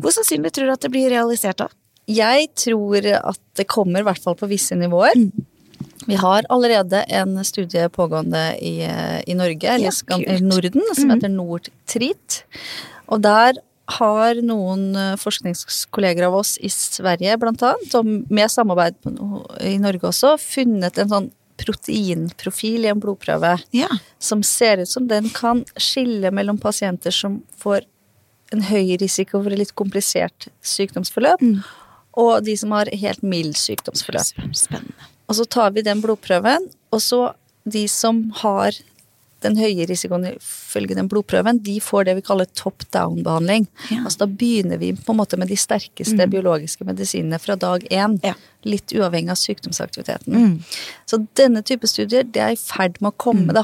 Hvor 0.03 0.15
sannsynlig 0.15 0.51
tror 0.55 0.67
du 0.67 0.73
at 0.73 0.83
det 0.83 0.91
blir 0.91 1.11
realisert 1.11 1.61
da? 1.61 1.69
Jeg 2.07 2.49
tror 2.55 3.03
at 3.19 3.39
det 3.59 3.67
kommer 3.71 4.03
i 4.03 4.07
hvert 4.07 4.23
fall 4.23 4.35
på 4.39 4.49
visse 4.51 4.75
nivåer. 4.79 5.15
Vi 6.07 6.15
har 6.15 6.45
allerede 6.53 7.01
en 7.19 7.37
studie 7.45 7.89
pågående 7.91 8.43
i, 8.63 8.75
i 9.27 9.35
Norge, 9.35 9.67
eller 9.75 9.91
Ja, 9.91 10.39
Norden, 10.41 10.83
som 10.95 11.11
heter 11.11 11.31
Nordtrit. 11.33 12.43
Og 13.07 13.21
der 13.25 13.59
har 13.99 14.39
noen 14.43 14.89
eh, 14.99 15.15
forskningskolleger 15.19 16.27
av 16.27 16.35
oss 16.41 16.57
i 16.59 16.69
Sverige 16.71 17.37
blant 17.39 17.61
annet, 17.63 17.93
og 17.95 18.07
med 18.31 18.51
samarbeid 18.51 18.97
i 19.63 19.77
Norge 19.79 20.09
også, 20.09 20.33
funnet 20.41 20.99
en 20.99 21.11
sånn 21.13 21.29
proteinprofil 21.57 22.85
i 22.85 22.91
en 22.91 22.99
blodprøve 23.01 23.55
Ja. 23.73 23.87
som 24.19 24.43
ser 24.43 24.83
ut 24.83 24.91
som 24.91 25.07
den 25.09 25.29
kan 25.33 25.63
skille 25.79 26.29
mellom 26.31 26.59
pasienter 26.61 27.11
som 27.15 27.39
får 27.57 27.87
en 28.53 28.61
høy 28.67 28.97
risiko 29.01 29.41
for 29.41 29.51
et 29.51 29.59
litt 29.63 29.73
komplisert 29.75 30.47
sykdomsforløp, 30.63 31.41
og 32.17 32.43
de 32.45 32.55
som 32.59 32.71
har 32.75 32.91
helt 32.93 33.23
mild 33.23 33.57
sykdomsforløp. 33.59 34.35
Spennende. 34.55 35.09
Og 35.27 35.39
så 35.39 35.45
tar 35.45 35.73
vi 35.75 35.83
den 35.85 36.01
blodprøven, 36.03 36.69
og 36.95 37.03
så 37.03 37.21
de 37.67 37.83
som 37.91 38.29
har 38.43 38.75
den 39.45 39.57
høye 39.59 39.85
risikoen 39.85 40.25
ifølge 40.31 40.95
den 40.97 41.09
blodprøven, 41.11 41.59
de 41.65 41.75
får 41.83 42.07
det 42.07 42.15
vi 42.17 42.23
kaller 42.25 42.47
top 42.57 42.85
down-behandling. 42.93 43.67
Ja. 43.91 44.01
Altså 44.07 44.23
da 44.23 44.29
begynner 44.31 44.79
vi 44.81 44.93
på 44.97 45.13
en 45.13 45.19
måte 45.19 45.37
med 45.37 45.51
de 45.51 45.57
sterkeste 45.59 46.27
biologiske 46.31 46.87
medisinene 46.87 47.37
fra 47.41 47.57
dag 47.59 47.85
én. 47.91 48.17
Ja. 48.25 48.33
Litt 48.65 48.93
uavhengig 48.95 49.35
av 49.35 49.39
sykdomsaktiviteten. 49.41 50.57
Så 51.05 51.21
denne 51.37 51.61
type 51.65 51.89
studier, 51.89 52.25
det 52.25 52.43
er 52.43 52.55
i 52.55 52.59
ferd 52.59 52.97
med 52.99 53.13
å 53.13 53.19
komme, 53.27 53.53
da. 53.55 53.63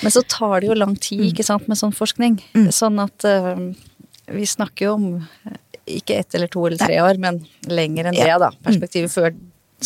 Men 0.00 0.12
så 0.12 0.24
tar 0.26 0.62
det 0.62 0.72
jo 0.72 0.78
lang 0.78 0.96
tid, 0.96 1.26
ikke 1.28 1.46
sant, 1.46 1.68
med 1.68 1.80
sånn 1.80 1.94
forskning. 1.94 2.40
Sånn 2.74 2.98
at 3.04 3.28
uh, 3.28 3.60
vi 4.32 4.46
snakker 4.48 4.88
jo 4.88 4.96
om 4.96 5.06
eh, 5.20 5.60
ikke 6.00 6.16
ett 6.22 6.34
eller 6.36 6.50
to 6.50 6.64
eller 6.66 6.80
tre 6.80 6.96
år, 7.04 7.20
men 7.20 7.42
lenger 7.68 8.08
enn 8.08 8.16
det, 8.16 8.32
da. 8.40 8.50
Perspektivet 8.64 9.12
før 9.12 9.34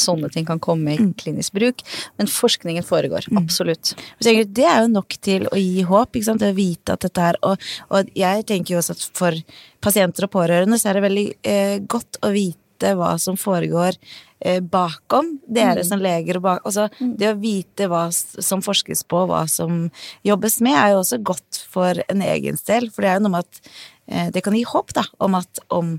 sånne 0.00 0.30
ting 0.34 0.46
kan 0.48 0.60
komme 0.62 0.94
i 0.94 1.08
klinisk 1.20 1.56
bruk. 1.58 1.82
Men 2.20 2.30
forskningen 2.30 2.86
foregår, 2.86 3.28
absolutt. 3.38 3.94
Jeg 4.18 4.26
tenker, 4.28 4.52
det 4.60 4.68
er 4.70 4.80
jo 4.84 4.92
nok 4.94 5.18
til 5.24 5.48
å 5.50 5.58
gi 5.58 5.84
håp, 5.88 6.14
ikke 6.14 6.30
sant? 6.30 6.46
å 6.46 6.54
vite 6.56 6.94
at 6.94 7.04
dette 7.04 7.26
er 7.32 7.38
og, 7.46 7.68
og 7.94 8.08
jeg 8.16 8.46
tenker 8.48 8.74
jo 8.74 8.80
også 8.80 8.96
at 8.96 9.04
for 9.18 9.36
pasienter 9.84 10.26
og 10.26 10.32
pårørende 10.34 10.78
så 10.78 10.90
er 10.90 10.98
det 10.98 11.04
veldig 11.06 11.26
eh, 11.46 11.76
godt 11.90 12.20
å 12.24 12.32
vite 12.34 12.94
hva 12.98 13.16
som 13.18 13.36
foregår 13.38 13.96
eh, 14.40 14.60
bakom 14.62 15.34
dere 15.46 15.84
som 15.86 16.02
leger. 16.02 16.38
Og 16.38 16.46
bak, 16.46 16.64
altså, 16.68 16.88
Det 16.98 17.30
å 17.32 17.38
vite 17.38 17.88
hva 17.90 18.06
som 18.14 18.62
forskes 18.64 19.04
på, 19.10 19.24
hva 19.30 19.44
som 19.50 19.86
jobbes 20.26 20.60
med, 20.64 20.78
er 20.78 20.94
jo 20.94 21.02
også 21.02 21.20
godt 21.22 21.62
for 21.70 22.02
en 22.08 22.24
egen 22.26 22.58
del. 22.70 22.90
For 22.94 23.04
det 23.04 23.12
er 23.12 23.18
jo 23.18 23.26
noe 23.26 23.36
med 23.38 23.46
at 23.46 23.62
eh, 24.06 24.28
det 24.34 24.44
kan 24.46 24.56
gi 24.56 24.66
håp 24.68 24.94
da, 24.98 25.06
om 25.24 25.38
at 25.38 25.64
om 25.74 25.96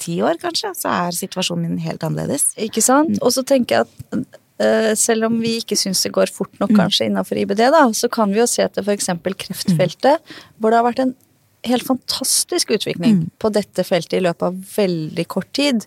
ti 0.00 0.18
år 0.24 0.40
kanskje, 0.42 0.72
så 0.78 0.92
er 1.06 1.16
situasjonen 1.16 1.68
min 1.68 1.84
helt 1.84 2.04
annerledes. 2.06 2.50
Ikke 2.68 2.82
sant? 2.84 3.18
Og 3.22 3.34
så 3.34 3.44
tenker 3.46 3.80
jeg 3.80 3.86
at 3.86 4.40
eh, 4.64 4.90
selv 4.98 5.28
om 5.28 5.38
vi 5.42 5.58
ikke 5.60 5.78
syns 5.78 6.02
det 6.06 6.14
går 6.16 6.32
fort 6.34 6.54
nok 6.62 6.74
kanskje 6.78 7.08
innafor 7.08 7.40
IBD, 7.40 7.64
da, 7.74 7.84
så 7.94 8.10
kan 8.12 8.34
vi 8.34 8.42
jo 8.42 8.48
se 8.50 8.66
til 8.74 8.86
f.eks. 8.86 9.10
kreftfeltet, 9.44 10.36
hvor 10.58 10.72
det 10.72 10.80
har 10.80 10.88
vært 10.88 11.04
en 11.06 11.14
helt 11.66 11.86
fantastisk 11.86 12.70
utvikling 12.76 13.24
på 13.42 13.50
dette 13.50 13.82
feltet 13.84 14.20
i 14.20 14.24
løpet 14.24 14.46
av 14.46 14.58
veldig 14.76 15.24
kort 15.30 15.50
tid. 15.58 15.86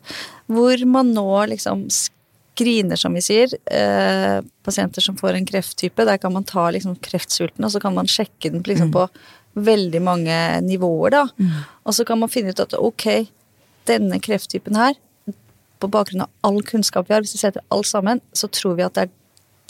Hvor 0.52 0.84
man 0.86 1.14
nå 1.16 1.30
liksom 1.54 1.86
skriner, 1.90 3.00
som 3.00 3.14
vi 3.16 3.22
sier, 3.24 3.54
eh, 3.72 4.42
pasienter 4.64 5.02
som 5.02 5.18
får 5.18 5.38
en 5.38 5.46
krefttype. 5.48 6.06
Der 6.06 6.18
kan 6.18 6.34
man 6.34 6.44
ta 6.44 6.70
liksom 6.70 6.98
kreftsulten, 7.00 7.64
og 7.66 7.72
så 7.72 7.80
kan 7.82 7.96
man 7.96 8.06
sjekke 8.12 8.52
den 8.52 8.64
liksom 8.68 8.92
på 8.92 9.08
veldig 9.56 10.02
mange 10.02 10.62
nivåer, 10.62 11.12
da. 11.12 11.28
Og 11.86 11.96
så 11.96 12.06
kan 12.06 12.20
man 12.20 12.30
finne 12.30 12.52
ut 12.52 12.60
at 12.60 12.74
ok, 12.78 13.28
denne 13.90 14.20
krefttypen 14.24 14.76
her, 14.78 14.96
på 15.82 15.90
bakgrunn 15.90 16.22
av 16.28 16.30
all 16.46 16.62
kunnskap 16.62 17.08
vi 17.10 17.16
har, 17.16 17.24
hvis 17.26 17.34
vi 17.34 17.42
setter 17.42 17.64
alt 17.74 17.90
sammen, 17.90 18.22
så 18.38 18.48
tror 18.54 18.76
vi 18.78 18.84
at 18.86 18.94
det 18.98 19.08
er 19.08 19.14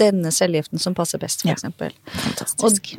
denne 0.02 0.32
cellegiften 0.34 0.82
som 0.82 0.96
passer 0.98 1.20
best, 1.22 1.44
for 1.44 1.52
Ja. 1.52 1.56
eksempel. 1.56 1.92
Fantastisk. 2.24 2.96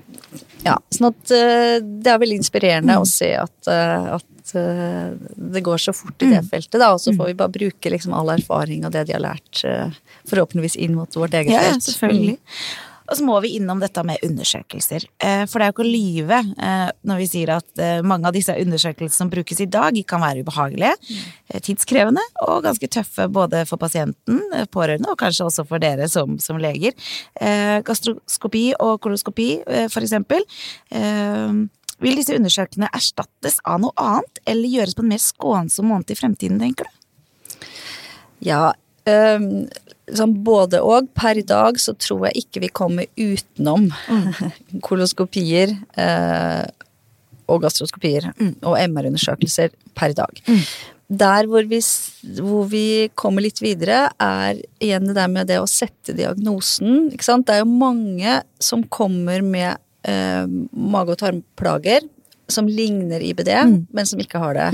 Ja, 0.65 0.77
sånn 0.95 1.09
at 1.11 1.33
uh, 1.35 1.81
det 1.83 2.13
er 2.13 2.21
veldig 2.23 2.39
inspirerende 2.39 2.97
å 3.01 3.07
se 3.09 3.33
at, 3.37 3.57
uh, 3.67 4.15
at 4.21 4.55
uh, 4.55 5.11
det 5.35 5.65
går 5.67 5.83
så 5.83 5.93
fort 5.97 6.23
i 6.23 6.31
det 6.31 6.45
feltet, 6.49 6.79
da. 6.79 6.93
Og 6.95 7.01
så 7.03 7.13
får 7.17 7.33
vi 7.33 7.35
bare 7.43 7.53
bruke 7.57 7.91
liksom 7.93 8.15
all 8.15 8.31
erfaring 8.37 8.87
og 8.87 8.95
det 8.95 9.09
de 9.11 9.17
har 9.17 9.25
lært, 9.25 9.65
forhåpentligvis 10.31 10.79
inn 10.79 10.95
mot 10.95 11.11
vårt 11.19 11.35
eget 11.35 11.53
Ja, 11.53 11.63
ja, 11.73 11.77
selvfølgelig. 11.81 12.39
selvfølgelig. 12.39 12.39
Og 13.13 13.19
så 13.19 13.27
må 13.29 13.35
vi 13.45 13.51
innom 13.59 13.81
dette 13.83 14.01
med 14.09 14.23
undersøkelser. 14.25 15.05
Eh, 15.21 15.43
For 15.45 15.61
det 15.61 15.67
er 15.67 15.71
jo 15.71 15.75
ikke 15.75 15.85
å 15.85 15.91
lyve 15.93 16.39
eh, 16.41 16.89
når 17.05 17.19
vi 17.21 17.27
sier 17.29 17.53
at 17.59 17.83
eh, 17.83 18.01
mange 18.01 18.31
av 18.31 18.33
disse 18.33 18.55
undersøkelsene 18.57 19.19
som 19.19 19.33
brukes 19.33 19.61
i 19.61 19.69
dag, 19.69 19.99
kan 20.09 20.23
være 20.23 20.47
ubehagelige, 20.47 20.95
eh, 21.53 21.61
tidskrevende 21.61 22.25
og 22.47 22.63
ganske 22.65 22.89
tøffe 22.89 23.27
både 23.29 23.67
for 23.69 23.81
pasienten, 23.83 24.41
pårørende 24.73 25.13
og 25.13 25.21
kanskje 25.21 25.45
også 25.51 25.67
for 25.69 25.83
dere 25.83 26.09
som, 26.09 26.39
som 26.41 26.57
leger. 26.63 26.97
Gastroskopi 27.85 28.65
og 28.81 28.97
koloskopi, 29.05 29.49
for 29.93 30.05
eksempel. 30.05 30.45
Vil 32.03 32.19
disse 32.19 32.35
undersøkelsene 32.37 32.91
erstattes 32.97 33.61
av 33.69 33.83
noe 33.85 33.93
annet, 34.01 34.41
eller 34.49 34.73
gjøres 34.73 34.97
på 34.97 35.05
en 35.05 35.13
mer 35.13 35.23
skånsom 35.23 35.91
måned 35.93 36.11
i 36.15 36.19
fremtiden, 36.19 36.63
tenker 36.63 36.89
du? 36.89 37.69
Ja, 38.43 38.73
øhm, 39.11 39.67
sånn 40.13 40.37
både 40.45 40.83
og. 40.85 41.11
Per 41.19 41.41
dag 41.49 41.81
så 41.81 41.95
tror 41.99 42.29
jeg 42.29 42.45
ikke 42.45 42.65
vi 42.67 42.73
kommer 42.75 43.11
utenom 43.19 43.91
koloskopier 44.87 45.77
eh, 45.99 46.65
og 47.51 47.63
gastroskopier 47.65 48.31
og 48.63 48.79
MR-undersøkelser 48.79 49.73
per 49.99 50.15
dag. 50.17 50.43
Der 51.13 51.49
hvor 51.51 51.67
vi, 51.69 51.81
hvor 52.41 52.69
vi 52.73 53.11
kommer 53.19 53.45
litt 53.45 53.61
videre, 53.61 54.07
er 54.23 54.63
igjen 54.81 55.11
det 55.11 55.17
der 55.19 55.29
med 55.29 55.51
det 55.51 55.59
å 55.61 55.69
sette 55.69 56.15
diagnosen. 56.17 57.11
Det 57.13 57.53
er 57.53 57.61
jo 57.61 57.69
mange 57.69 58.39
som 58.63 58.87
kommer 58.89 59.45
med 59.45 59.77
eh, 60.09 60.47
mage- 60.73 61.13
og 61.13 61.21
tarmplager 61.21 62.07
som 62.49 62.67
ligner 62.69 63.21
IBD, 63.23 63.49
men 63.95 64.07
som 64.07 64.21
ikke 64.21 64.39
har 64.43 64.55
det. 64.55 64.67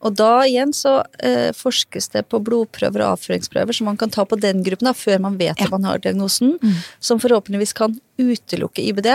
Og 0.00 0.14
da 0.16 0.44
igjen 0.46 0.72
så 0.72 1.02
eh, 1.18 1.50
forskes 1.52 2.08
det 2.14 2.22
på 2.30 2.38
blodprøver 2.40 3.02
og 3.04 3.16
avføringsprøver 3.18 3.74
som 3.76 3.86
man 3.90 3.96
kan 4.00 4.10
ta 4.10 4.24
på 4.24 4.38
den 4.40 4.62
gruppen 4.64 4.86
da, 4.88 4.92
før 4.96 5.18
man 5.20 5.36
vet 5.36 5.60
at 5.60 5.70
man 5.70 5.84
har 5.84 5.98
diagnosen, 5.98 6.54
som 7.00 7.20
forhåpentligvis 7.20 7.74
kan 7.76 7.98
utelukke 8.18 8.80
IBD, 8.86 9.10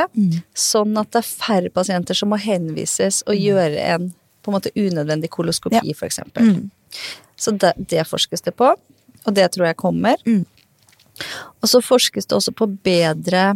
sånn 0.53 0.97
at 1.01 1.09
det 1.15 1.23
er 1.23 1.29
færre 1.31 1.69
pasienter 1.73 2.13
som 2.17 2.29
må 2.29 2.37
henvises 2.43 3.23
og 3.27 3.35
gjøre 3.39 3.79
en 3.95 4.11
på 4.41 4.49
en 4.49 4.55
måte 4.57 4.71
unødvendig 4.75 5.29
koloskopi, 5.29 5.77
Ja. 5.83 5.93
for 5.93 6.07
eksempel. 6.07 6.69
Så 7.37 7.51
det, 7.57 7.73
det 7.77 8.07
forskes 8.09 8.41
det 8.41 8.55
på, 8.57 8.71
og 9.25 9.33
det 9.37 9.51
tror 9.53 9.67
jeg 9.69 9.77
kommer. 9.77 10.17
Og 11.61 11.69
så 11.69 11.81
forskes 11.81 12.25
det 12.25 12.33
også 12.35 12.51
på 12.57 12.65
bedre 12.83 13.51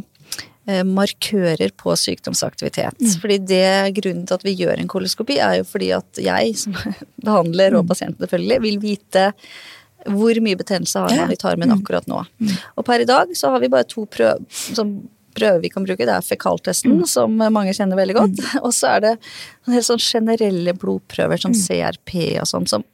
markører 0.65 1.71
på 1.77 1.93
sykdomsaktivitet. 1.99 3.01
Fordi 3.21 3.37
det 3.51 3.95
grunnen 3.99 4.25
til 4.25 4.37
at 4.39 4.45
vi 4.45 4.55
gjør 4.57 4.81
en 4.81 4.89
koloskopi, 4.89 5.37
er 5.37 5.59
jo 5.59 5.67
fordi 5.69 5.91
at 5.93 6.21
jeg, 6.21 6.55
som 6.57 6.77
behandler, 7.27 7.77
og 7.77 7.87
pasienten 7.91 8.25
selvfølgelig, 8.25 8.61
vil 8.65 8.79
vite 8.83 9.27
hvor 10.05 10.37
mye 10.43 10.57
betennelse 10.57 11.01
har 11.01 11.13
man 11.17 11.33
i 11.33 11.39
tarmen 11.41 11.73
akkurat 11.73 12.05
nå. 12.09 12.19
Og 12.77 12.85
per 12.85 13.01
i 13.01 13.09
dag 13.09 13.31
så 13.37 13.49
har 13.53 13.63
vi 13.63 13.71
bare 13.73 13.87
to 13.89 14.03
prøv 14.05 14.43
som 14.51 14.99
prøver 15.35 15.61
vi 15.63 15.71
kan 15.73 15.85
bruke. 15.85 16.05
Det 16.07 16.13
er 16.13 16.25
fekaltesten, 16.25 17.01
som 17.09 17.33
mange 17.35 17.73
kjenner 17.75 17.99
veldig 17.99 18.17
godt. 18.17 18.41
Og 18.65 18.71
så 18.75 18.95
er 18.95 19.05
det 19.05 19.13
helt 19.67 19.87
sånn 19.87 20.01
generelle 20.01 20.75
blodprøver 20.79 21.41
som 21.41 21.55
CRP 21.57 22.13
og 22.39 22.47
sånn, 22.49 22.69
som 22.69 22.85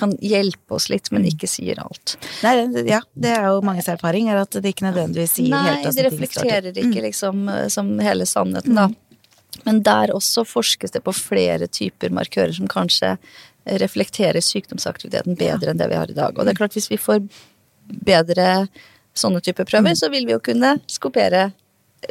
kan 0.00 0.14
hjelpe 0.24 0.76
oss 0.76 0.88
litt, 0.92 1.10
men 1.14 1.26
ikke 1.28 1.48
sier 1.50 1.78
alt. 1.82 2.16
Nei, 2.44 2.54
ja, 2.88 3.02
det 3.14 3.34
er 3.36 3.46
jo 3.50 3.60
manges 3.66 3.90
erfaring, 3.92 4.30
er 4.32 4.40
at 4.42 4.56
det 4.56 4.72
ikke 4.72 4.88
nødvendigvis 4.88 5.36
sier 5.38 5.52
Nei, 5.52 5.62
helt 5.68 5.84
det 5.84 5.92
ting 5.92 5.94
står 5.94 6.02
til. 6.02 6.10
reflekterer 6.10 6.82
ikke 6.84 7.04
liksom 7.06 7.46
eh, 7.52 7.68
som 7.72 7.92
hele 8.02 8.26
sannheten, 8.28 8.80
da. 8.80 8.88
Men 9.66 9.82
der 9.84 10.12
også 10.14 10.44
forskes 10.46 10.94
det 10.94 11.02
på 11.04 11.12
flere 11.12 11.66
typer 11.68 12.12
markører 12.14 12.54
som 12.56 12.68
kanskje 12.70 13.16
reflekterer 13.80 14.40
sykdomsaktiviteten 14.40 15.36
bedre 15.38 15.72
enn 15.72 15.80
det 15.80 15.90
vi 15.90 15.98
har 15.98 16.10
i 16.10 16.16
dag. 16.16 16.38
Og 16.38 16.46
det 16.46 16.54
er 16.54 16.60
klart, 16.62 16.76
hvis 16.78 16.88
vi 16.90 16.98
får 17.00 17.20
bedre 18.06 18.46
sånne 19.18 19.42
typer 19.44 19.68
prøver, 19.68 19.98
så 19.98 20.08
vil 20.12 20.26
vi 20.28 20.32
jo 20.36 20.40
kunne 20.42 20.76
skopere 20.90 21.50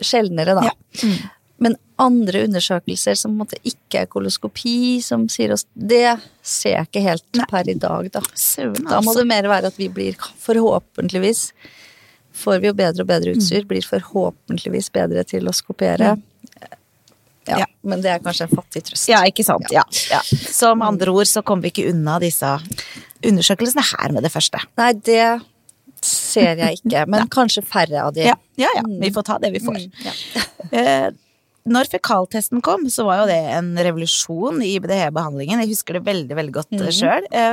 sjeldnere, 0.06 0.54
da. 0.60 0.70
Ja. 0.70 1.10
Men 1.60 1.76
andre 2.00 2.46
undersøkelser 2.48 3.18
som 3.20 3.36
ikke 3.60 4.06
er 4.06 4.08
koloskopi, 4.12 5.02
som 5.04 5.28
sier 5.32 5.52
oss 5.56 5.66
Det 5.74 6.16
ser 6.46 6.78
jeg 6.78 6.88
ikke 6.88 7.04
helt 7.04 7.42
per 7.52 7.70
i 7.70 7.76
dag, 7.76 8.08
da. 8.14 8.24
Søren, 8.34 8.80
Da 8.86 9.02
må 9.02 9.12
altså. 9.12 9.20
det 9.20 9.28
mer 9.34 9.50
være 9.52 9.72
at 9.74 9.80
vi 9.80 9.90
blir 9.92 10.16
forhåpentligvis 10.40 11.50
Får 12.40 12.62
vi 12.64 12.70
jo 12.70 12.76
bedre 12.78 13.04
og 13.04 13.10
bedre 13.10 13.34
utstyr, 13.36 13.66
blir 13.68 13.84
forhåpentligvis 13.84 14.88
bedre 14.96 15.26
til 15.28 15.50
å 15.50 15.52
skopere. 15.56 16.14
Ja, 16.16 16.70
Ja. 17.50 17.66
Men 17.82 18.04
det 18.04 18.12
er 18.14 18.20
kanskje 18.24 18.46
en 18.46 18.54
fattig 18.54 18.84
trøst. 18.86 19.10
Ja, 19.10 19.24
ikke 19.28 19.44
sant. 19.44 19.68
Ja. 19.74 19.84
ja. 20.12 20.20
Så 20.24 20.70
med 20.78 20.88
andre 20.88 21.12
ord 21.12 21.28
så 21.28 21.42
kommer 21.44 21.66
vi 21.66 21.72
ikke 21.74 21.90
unna 21.92 22.20
disse 22.22 22.52
undersøkelsene 23.26 23.84
her 23.90 24.14
med 24.16 24.24
det 24.24 24.32
første. 24.34 24.62
Nei, 24.80 24.92
det 24.94 25.24
ser 26.06 26.62
jeg 26.62 26.80
ikke. 26.80 27.06
Men 27.12 27.32
kanskje 27.34 27.66
færre 27.66 28.06
av 28.06 28.14
de. 28.16 28.28
Ja, 28.30 28.38
ja, 28.62 28.70
ja. 28.78 28.86
Vi 29.02 29.12
får 29.16 29.28
ta 29.32 29.40
det 29.42 29.52
vi 29.56 29.64
får. 29.66 29.82
Mm, 29.82 30.06
ja. 30.06 31.10
Eh, 31.70 31.74
Når 31.74 31.90
fekaltesten 31.92 32.64
kom, 32.66 32.88
så 32.90 33.06
var 33.08 33.24
jo 33.24 33.28
det 33.30 33.40
en 33.56 33.72
revolusjon 33.78 34.62
i 34.66 34.74
IBDH-behandlingen. 34.78 35.62
Jeg 35.64 35.74
husker 35.74 36.00
det 36.00 36.04
veldig 36.08 36.40
veldig 36.40 36.56
godt 36.56 36.74
mm. 36.76 36.86
sjøl. 36.96 37.28
Ja, 37.32 37.52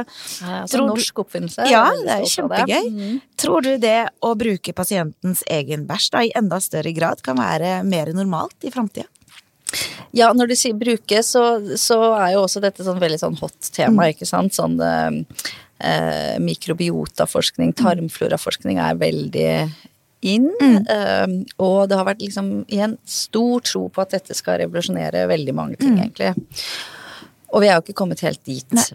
altså, 0.62 0.84
norsk 0.86 1.22
oppfinnelse. 1.24 1.68
Ja, 1.70 1.84
det 2.00 2.16
er 2.16 2.30
kjempegøy. 2.32 2.88
Mm. 2.92 3.18
Tror 3.40 3.66
du 3.66 3.74
det 3.82 3.98
å 4.24 4.32
bruke 4.38 4.76
pasientens 4.76 5.44
egen 5.50 5.86
bæsj 5.88 6.08
da, 6.14 6.24
i 6.24 6.32
enda 6.38 6.60
større 6.64 6.94
grad 6.96 7.22
kan 7.26 7.38
være 7.40 7.82
mer 7.86 8.12
normalt 8.16 8.66
i 8.66 8.72
framtida? 8.74 9.10
Ja, 10.16 10.30
når 10.32 10.52
du 10.52 10.56
sier 10.56 10.76
bruke, 10.78 11.20
så, 11.26 11.42
så 11.76 11.98
er 12.16 12.36
jo 12.36 12.44
også 12.46 12.62
dette 12.64 12.86
sånn 12.86 13.00
veldig 13.02 13.18
sånn 13.20 13.36
hot 13.40 13.70
tema, 13.74 14.08
ikke 14.12 14.28
sant. 14.28 14.54
Sånn 14.56 14.78
eh, 14.80 15.18
eh, 15.84 16.36
mikrobiotaforskning, 16.42 17.74
tarmfloraforskning 17.76 18.80
er 18.80 18.96
veldig 19.00 19.50
inn. 20.26 20.50
Mm. 20.60 21.34
og 21.62 21.88
det 21.90 21.96
har 21.98 22.06
vært 22.08 22.22
liksom 22.24 22.50
igjen 22.66 22.96
stor 23.08 23.64
tro 23.66 23.86
på 23.92 24.02
at 24.02 24.14
dette 24.16 24.36
skal 24.36 24.60
revolusjonere 24.62 25.26
veldig 25.30 25.54
mange 25.56 25.80
ting, 25.80 25.98
egentlig. 25.98 26.34
Og 27.54 27.62
vi 27.62 27.70
er 27.70 27.78
jo 27.78 27.84
ikke 27.84 28.00
kommet 28.02 28.24
helt 28.26 28.42
dit. 28.46 28.66
Nei. 28.74 28.86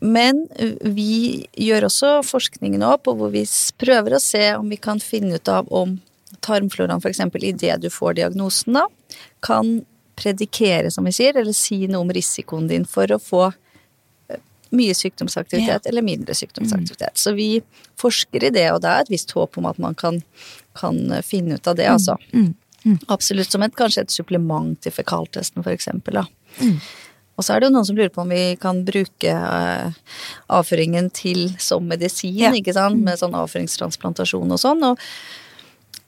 Men 0.00 0.42
vi 0.82 1.46
gjør 1.56 1.88
også 1.88 2.10
forskning 2.26 2.76
nå 2.80 2.90
på 3.04 3.14
hvor 3.16 3.32
vi 3.32 3.46
prøver 3.80 4.16
å 4.16 4.22
se 4.22 4.44
om 4.58 4.68
vi 4.68 4.78
kan 4.80 5.00
finne 5.00 5.38
ut 5.40 5.48
av 5.48 5.70
om 5.72 5.96
tarmfloraen 6.44 7.00
f.eks. 7.00 7.22
idet 7.40 7.78
du 7.82 7.88
får 7.90 8.18
diagnosen, 8.18 8.76
da, 8.76 8.86
kan 9.44 9.78
predikere, 10.16 10.90
som 10.90 11.06
vi 11.06 11.14
sier, 11.16 11.36
eller 11.36 11.56
si 11.56 11.84
noe 11.88 12.04
om 12.04 12.12
risikoen 12.12 12.68
din 12.70 12.86
for 12.88 13.10
å 13.12 13.20
få 13.20 13.50
mye 14.76 14.94
sykdomsaktivitet 14.94 15.86
eller 15.90 16.02
mindre 16.06 16.34
sykdomsaktivitet. 16.36 17.16
Så 17.18 17.32
vi 17.36 17.62
forsker 17.98 18.44
i 18.44 18.50
det, 18.54 18.68
og 18.72 18.82
det 18.84 18.92
er 18.92 19.00
et 19.06 19.10
visst 19.12 19.32
håp 19.36 19.58
om 19.58 19.66
at 19.66 19.78
man 19.82 19.94
kan, 19.94 20.20
kan 20.78 21.00
finne 21.24 21.56
ut 21.58 21.66
av 21.66 21.76
det, 21.80 21.88
altså. 21.88 22.16
Absolutt 23.10 23.50
som 23.50 23.62
et, 23.66 23.74
kanskje 23.74 24.04
et 24.06 24.10
supplement 24.14 24.76
til 24.80 24.92
fekaltesten, 24.94 25.62
for 25.64 25.72
eksempel, 25.74 26.20
da. 26.20 26.26
Og 27.36 27.44
så 27.44 27.52
er 27.52 27.60
det 27.60 27.66
jo 27.68 27.74
noen 27.74 27.84
som 27.84 27.96
lurer 27.98 28.08
på 28.14 28.22
om 28.22 28.30
vi 28.32 28.56
kan 28.56 28.78
bruke 28.86 29.28
eh, 29.28 29.90
avføringen 30.48 31.10
til 31.12 31.50
som 31.60 31.84
medisin, 31.90 32.38
Ja. 32.38 32.52
ikke 32.56 32.72
sant, 32.72 33.02
med 33.04 33.18
sånn 33.20 33.34
avføringstransplantasjon 33.36 34.52
og 34.54 34.58
sånn. 34.62 34.80
Og 34.88 34.96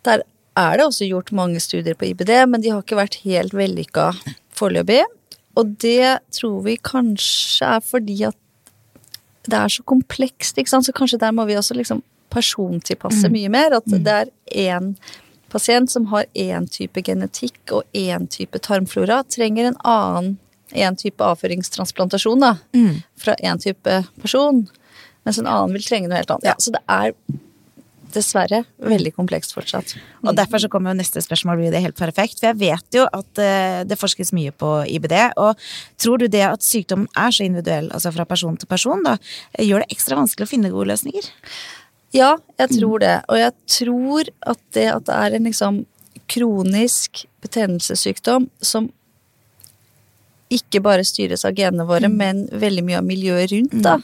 der 0.08 0.22
er 0.56 0.76
det 0.80 0.86
også 0.86 1.04
gjort 1.08 1.32
mange 1.36 1.60
studier 1.60 1.94
på 1.94 2.08
IBD, 2.14 2.32
men 2.48 2.60
de 2.64 2.70
har 2.72 2.80
ikke 2.82 2.96
vært 2.96 3.20
helt 3.26 3.52
vellykka 3.52 4.12
foreløpig. 4.56 5.02
Og 5.58 5.76
det 5.82 6.20
tror 6.32 6.62
vi 6.64 6.76
kanskje 6.78 7.74
er 7.76 7.80
fordi 7.84 8.22
at 8.30 8.36
det 9.48 9.58
er 9.58 9.72
så 9.72 9.84
komplekst, 9.88 10.58
ikke 10.60 10.72
sant, 10.72 10.86
så 10.88 10.94
kanskje 10.96 11.20
der 11.22 11.34
må 11.34 11.46
vi 11.48 11.56
også 11.58 11.76
liksom 11.78 12.02
persontilpasse 12.32 13.30
mye 13.32 13.50
mer. 13.52 13.78
At 13.78 13.88
det 13.88 14.14
er 14.14 14.32
én 14.52 14.92
pasient 15.48 15.90
som 15.90 16.10
har 16.12 16.28
én 16.36 16.68
type 16.68 17.00
genetikk 17.04 17.72
og 17.72 17.96
én 17.96 18.28
type 18.28 18.60
tarmflora, 18.64 19.22
trenger 19.32 19.70
en 19.70 19.80
annen 19.88 20.36
en 20.76 20.96
type 21.00 21.24
avføringstransplantasjon 21.24 22.42
da, 22.44 22.50
fra 23.16 23.34
én 23.40 23.60
type 23.62 23.94
person, 24.20 24.66
mens 25.24 25.38
en 25.40 25.48
annen 25.48 25.72
vil 25.72 25.86
trenge 25.86 26.10
noe 26.10 26.18
helt 26.20 26.34
annet. 26.34 26.50
Ja, 26.50 26.56
så 26.60 26.74
det 26.74 26.82
er 26.92 27.14
dessverre 28.14 28.62
veldig 28.82 29.12
komplekst 29.16 29.54
fortsatt. 29.56 29.94
Og 30.24 30.36
derfor 30.36 30.62
så 30.62 30.70
kommer 30.72 30.92
jo 30.92 31.00
neste 31.00 31.22
spørsmål 31.24 31.60
blir 31.60 31.74
det 31.74 31.82
helt 31.84 31.98
perfekt. 31.98 32.40
For 32.40 32.50
jeg 32.50 32.60
vet 32.60 32.98
jo 32.98 33.06
at 33.06 33.42
uh, 33.42 33.80
det 33.88 33.98
forskes 34.00 34.32
mye 34.36 34.54
på 34.54 34.72
IBD. 34.88 35.16
Og 35.40 35.68
tror 36.00 36.22
du 36.22 36.28
det 36.32 36.44
at 36.46 36.64
sykdommen 36.64 37.08
er 37.18 37.34
så 37.34 37.46
individuell, 37.46 37.90
altså 37.94 38.12
fra 38.14 38.28
person 38.28 38.56
til 38.58 38.70
person, 38.70 39.04
da, 39.06 39.18
gjør 39.58 39.84
det 39.84 39.98
ekstra 39.98 40.20
vanskelig 40.20 40.48
å 40.48 40.52
finne 40.52 40.72
gode 40.74 40.92
løsninger? 40.92 41.30
Ja, 42.16 42.36
jeg 42.60 42.78
tror 42.78 43.02
det. 43.04 43.16
Og 43.28 43.40
jeg 43.40 43.56
tror 43.78 44.30
at 44.48 44.62
det 44.76 44.88
at 44.94 45.08
det 45.08 45.18
er 45.18 45.36
en 45.36 45.48
liksom 45.50 45.82
kronisk 46.28 47.24
betennelsessykdom 47.44 48.48
som 48.64 48.90
ikke 50.52 50.80
bare 50.84 51.04
styres 51.04 51.44
av 51.44 51.56
genene 51.56 51.84
våre, 51.88 52.08
mm. 52.08 52.16
men 52.16 52.40
veldig 52.48 52.84
mye 52.86 53.00
av 53.00 53.06
miljøet 53.08 53.52
rundt, 53.52 53.74
da, 53.84 53.98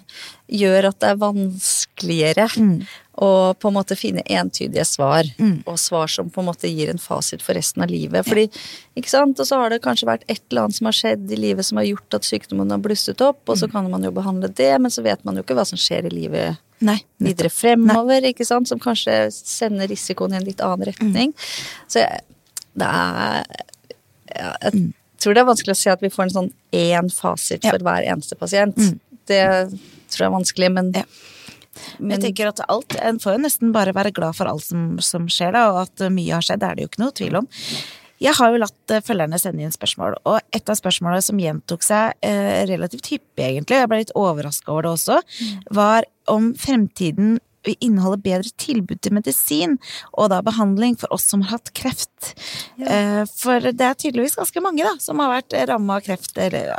gjør 0.52 0.90
at 0.90 0.98
det 1.00 1.10
er 1.10 1.22
vanskeligere 1.22 2.48
mm. 2.60 2.74
Å 3.22 3.54
på 3.54 3.70
en 3.70 3.76
måte 3.76 3.96
finne 3.98 4.24
entydige 4.26 4.84
svar, 4.88 5.28
mm. 5.38 5.62
og 5.70 5.78
svar 5.78 6.10
som 6.10 6.30
på 6.32 6.42
en 6.42 6.48
måte 6.48 6.70
gir 6.70 6.90
en 6.90 7.00
fasit 7.00 7.42
for 7.44 7.54
resten 7.54 7.84
av 7.84 7.92
livet. 7.92 8.26
Fordi, 8.26 8.48
ikke 8.98 9.12
sant, 9.12 9.40
Og 9.40 9.46
så 9.46 9.60
har 9.60 9.70
det 9.70 9.82
kanskje 9.84 10.08
vært 10.08 10.26
et 10.26 10.42
eller 10.50 10.66
annet 10.66 10.78
som 10.78 10.90
har 10.90 10.98
skjedd 10.98 11.30
i 11.30 11.38
livet 11.38 11.66
som 11.66 11.78
har 11.78 11.86
gjort 11.88 12.18
at 12.18 12.26
sykdommen 12.26 12.74
har 12.74 12.82
blusset 12.82 13.22
opp, 13.24 13.42
og 13.46 13.60
så 13.60 13.68
mm. 13.68 13.74
kan 13.76 13.90
man 13.92 14.06
jo 14.06 14.14
behandle 14.14 14.50
det, 14.50 14.72
men 14.80 14.90
så 14.90 15.04
vet 15.06 15.22
man 15.24 15.38
jo 15.38 15.44
ikke 15.46 15.58
hva 15.58 15.66
som 15.68 15.80
skjer 15.80 16.10
i 16.10 16.14
livet 16.14 16.60
Nei, 16.84 16.98
videre 17.22 17.52
fremover, 17.54 18.20
Nei. 18.20 18.34
ikke 18.34 18.46
sant, 18.48 18.68
som 18.68 18.82
kanskje 18.82 19.28
sender 19.32 19.88
risikoen 19.88 20.34
i 20.34 20.40
en 20.40 20.48
litt 20.48 20.60
annen 20.64 20.90
retning. 20.90 21.32
Mm. 21.32 21.86
Så 21.86 22.02
det 22.74 22.90
er 22.90 23.46
ja, 24.34 24.50
jeg, 24.58 24.74
mm 24.74 24.92
tror 25.24 25.36
det 25.36 25.44
er 25.44 25.48
vanskelig 25.48 25.74
å 25.74 25.80
si 25.80 25.92
at 25.92 26.02
vi 26.04 26.12
får 26.12 26.26
en 26.26 26.34
sånn 26.34 26.50
én 26.76 27.10
fasit 27.12 27.64
for 27.64 27.84
hver 27.86 28.06
eneste 28.12 28.36
pasient. 28.40 28.76
Mm. 28.76 28.98
Det 29.30 29.44
tror 30.12 30.20
jeg 30.20 30.28
er 30.28 30.34
vanskelig, 30.34 30.70
men, 30.74 30.90
ja. 30.96 31.06
Men 31.98 32.16
Jeg 32.16 32.28
tenker 32.28 32.50
at 32.50 32.62
alt 32.68 32.96
En 33.00 33.18
får 33.22 33.36
jo 33.36 33.42
nesten 33.44 33.74
bare 33.74 33.94
være 33.96 34.14
glad 34.14 34.36
for 34.38 34.50
alt 34.50 34.64
som, 34.66 34.94
som 35.02 35.28
skjer, 35.30 35.54
da, 35.56 35.66
og 35.72 35.84
at 35.84 36.06
mye 36.12 36.34
har 36.34 36.44
skjedd, 36.44 36.62
det 36.62 36.70
er 36.70 36.78
det 36.78 36.86
jo 36.86 36.92
ikke 36.92 37.04
noe 37.04 37.16
tvil 37.18 37.38
om. 37.42 37.48
Jeg 38.22 38.36
har 38.38 38.52
jo 38.52 38.60
latt 38.62 38.92
eh, 38.94 39.02
følgerne 39.04 39.40
sende 39.42 39.64
inn 39.64 39.74
spørsmål, 39.74 40.18
og 40.28 40.38
et 40.54 40.70
av 40.70 40.78
spørsmålene 40.78 41.24
som 41.24 41.40
gjentok 41.40 41.84
seg 41.84 42.14
eh, 42.24 42.62
relativt 42.70 43.10
hyppig, 43.10 43.42
egentlig, 43.42 43.76
og 43.76 43.82
jeg 43.82 43.90
ble 43.90 44.02
litt 44.04 44.14
overraska 44.18 44.70
over 44.72 44.86
det 44.86 44.94
også, 44.94 45.18
mm. 45.24 45.66
var 45.80 46.08
om 46.30 46.52
fremtiden 46.58 47.36
vil 47.64 47.76
inneholde 47.80 48.20
bedre 48.20 48.50
tilbud 48.60 49.00
til 49.00 49.14
medisin, 49.16 49.78
og 50.12 50.28
da 50.32 50.42
behandling 50.44 50.98
for 51.00 51.12
oss 51.16 51.24
som 51.32 51.44
har 51.46 51.56
hatt 51.56 51.72
kreft. 51.76 52.34
Ja. 52.76 52.86
Eh, 52.86 53.22
for 53.40 53.72
det 53.72 53.86
er 53.86 53.96
tydeligvis 53.98 54.36
ganske 54.40 54.64
mange 54.64 54.84
da, 54.84 54.94
som 55.00 55.22
har 55.24 55.32
vært 55.38 55.56
ramma 55.70 55.98
av 55.98 56.04
kreft 56.06 56.38
eller 56.38 56.70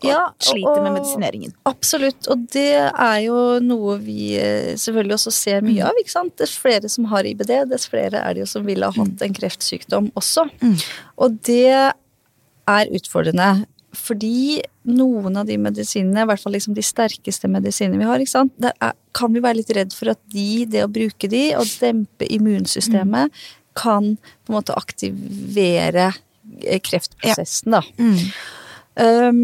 og 0.00 0.08
ja, 0.08 0.20
sliter 0.42 0.78
og, 0.78 0.84
med 0.86 0.96
medisineringen. 0.98 1.54
Absolutt, 1.68 2.28
og 2.32 2.46
det 2.54 2.72
er 2.88 3.18
jo 3.26 3.38
noe 3.64 3.96
vi 4.02 4.32
eh, 4.40 4.72
selvfølgelig 4.80 5.18
også 5.18 5.34
ser 5.34 5.66
mye 5.66 5.84
av. 5.86 5.98
ikke 6.00 6.14
sant? 6.14 6.36
Dess 6.40 6.56
flere 6.60 6.88
som 6.92 7.08
har 7.12 7.28
IBD, 7.28 7.52
dess 7.70 7.88
flere 7.90 8.22
er 8.22 8.36
det 8.36 8.44
jo 8.44 8.50
som 8.54 8.64
ville 8.68 8.88
ha 8.88 8.96
hatt 8.96 9.16
mm. 9.18 9.26
en 9.26 9.36
kreftsykdom 9.36 10.10
også. 10.18 10.46
Mm. 10.62 10.78
Og 11.20 11.36
det 11.48 11.66
er 11.70 12.96
utfordrende. 12.96 13.50
Fordi 13.96 14.60
noen 14.86 15.38
av 15.40 15.48
de 15.48 15.56
medisinene, 15.58 16.22
i 16.22 16.28
hvert 16.30 16.42
fall 16.42 16.54
liksom 16.54 16.76
de 16.76 16.84
sterkeste 16.84 17.50
medisinene 17.50 17.98
vi 17.98 18.06
har, 18.06 18.22
der 18.62 18.74
er, 18.78 18.94
kan 19.16 19.34
vi 19.34 19.42
være 19.42 19.60
litt 19.60 19.72
redd 19.74 19.96
for 19.96 20.12
at 20.12 20.20
de, 20.30 20.64
det 20.70 20.84
å 20.86 20.92
bruke 20.92 21.30
de 21.30 21.48
og 21.58 21.66
dempe 21.82 22.28
immunsystemet, 22.30 23.34
mm. 23.34 23.58
kan 23.80 24.14
på 24.16 24.52
en 24.52 24.58
måte 24.60 24.76
aktivere 24.78 26.12
eh, 26.62 26.78
kreftprosessen, 26.86 27.74
da. 27.74 27.82
Mm. 27.98 28.22
Um, 29.00 29.42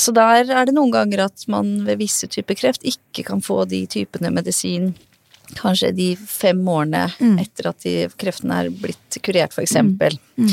så 0.00 0.14
der 0.14 0.48
er 0.48 0.68
det 0.68 0.74
noen 0.76 0.92
ganger 0.94 1.26
at 1.28 1.44
man 1.50 1.78
ved 1.86 2.00
visse 2.02 2.28
typer 2.30 2.58
kreft 2.58 2.86
ikke 2.86 3.24
kan 3.26 3.42
få 3.44 3.64
de 3.68 3.84
typene 3.90 4.32
medisin 4.34 4.92
kanskje 5.56 5.92
de 5.96 6.08
fem 6.16 6.60
årene 6.68 7.06
mm. 7.18 7.38
etter 7.40 7.70
at 7.70 7.84
de, 7.84 7.94
kreften 8.20 8.52
er 8.52 8.68
blitt 8.68 9.16
kurert, 9.24 9.54
f.eks. 9.54 9.76
Mm. 9.80 9.94
mm. 10.36 10.52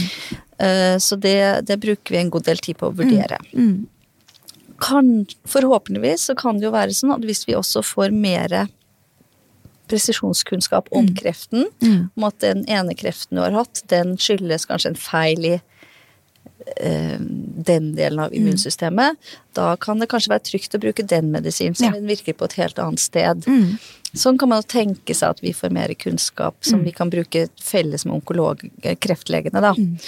Uh, 0.55 0.95
så 1.03 1.17
det, 1.19 1.67
det, 1.67 1.77
bruker 1.83 2.15
vi 2.15 2.21
en 2.21 2.31
god 2.31 2.45
del 2.47 2.61
tid 2.63 2.79
på 2.79 2.89
å 2.89 2.95
vurdere. 2.95 3.41
Mm. 3.51 3.67
mm. 3.67 3.83
Kan, 4.79 5.11
forhåpentligvis 5.47 6.25
så 6.29 6.33
kan 6.35 6.57
det 6.59 6.67
jo 6.67 6.73
være 6.73 6.95
sånn 6.95 7.13
at 7.15 7.23
hvis 7.23 7.45
vi 7.47 7.55
også 7.55 7.79
får 7.85 8.11
mer 8.11 8.55
presisjonskunnskap 9.87 10.89
om 10.91 11.05
mm. 11.07 11.13
kreften, 11.15 11.69
om 11.85 12.25
at 12.27 12.41
den 12.43 12.65
ene 12.67 12.95
kreften 12.97 13.39
du 13.39 13.43
har 13.45 13.55
hatt, 13.55 13.85
den 13.91 14.17
skyldes 14.19 14.67
kanskje 14.67 14.91
en 14.91 14.99
feil 14.99 15.47
i 15.47 15.53
Eh, 15.55 15.74
den 16.65 17.91
delen 17.95 18.19
av 18.19 18.33
immunsystemet, 18.33 19.19
mm. 19.19 19.43
da 19.53 19.67
kan 19.77 19.99
det 20.01 20.07
kanskje 20.11 20.31
være 20.33 20.45
trygt 20.49 20.75
å 20.75 20.81
bruke 20.81 21.05
den 21.05 21.29
medisinen 21.31 21.77
som 21.77 21.93
ja. 21.93 22.01
virker 22.01 22.33
på 22.33 22.47
et 22.49 22.57
helt 22.59 22.81
annet 22.81 23.03
sted. 23.03 23.45
Mm. 23.45 23.75
Sånn 24.15 24.39
kan 24.39 24.49
man 24.51 24.63
jo 24.63 24.69
tenke 24.71 25.15
seg 25.15 25.35
at 25.35 25.43
vi 25.43 25.53
får 25.55 25.73
mer 25.75 25.93
kunnskap 25.99 26.57
som 26.65 26.81
mm. 26.81 26.87
vi 26.87 26.95
kan 26.95 27.11
bruke 27.13 27.45
felles 27.61 28.07
med 28.07 28.17
onkolog, 28.17 28.63
kreftlegene, 29.03 29.61
da. 29.61 29.75
Mm. 29.77 29.99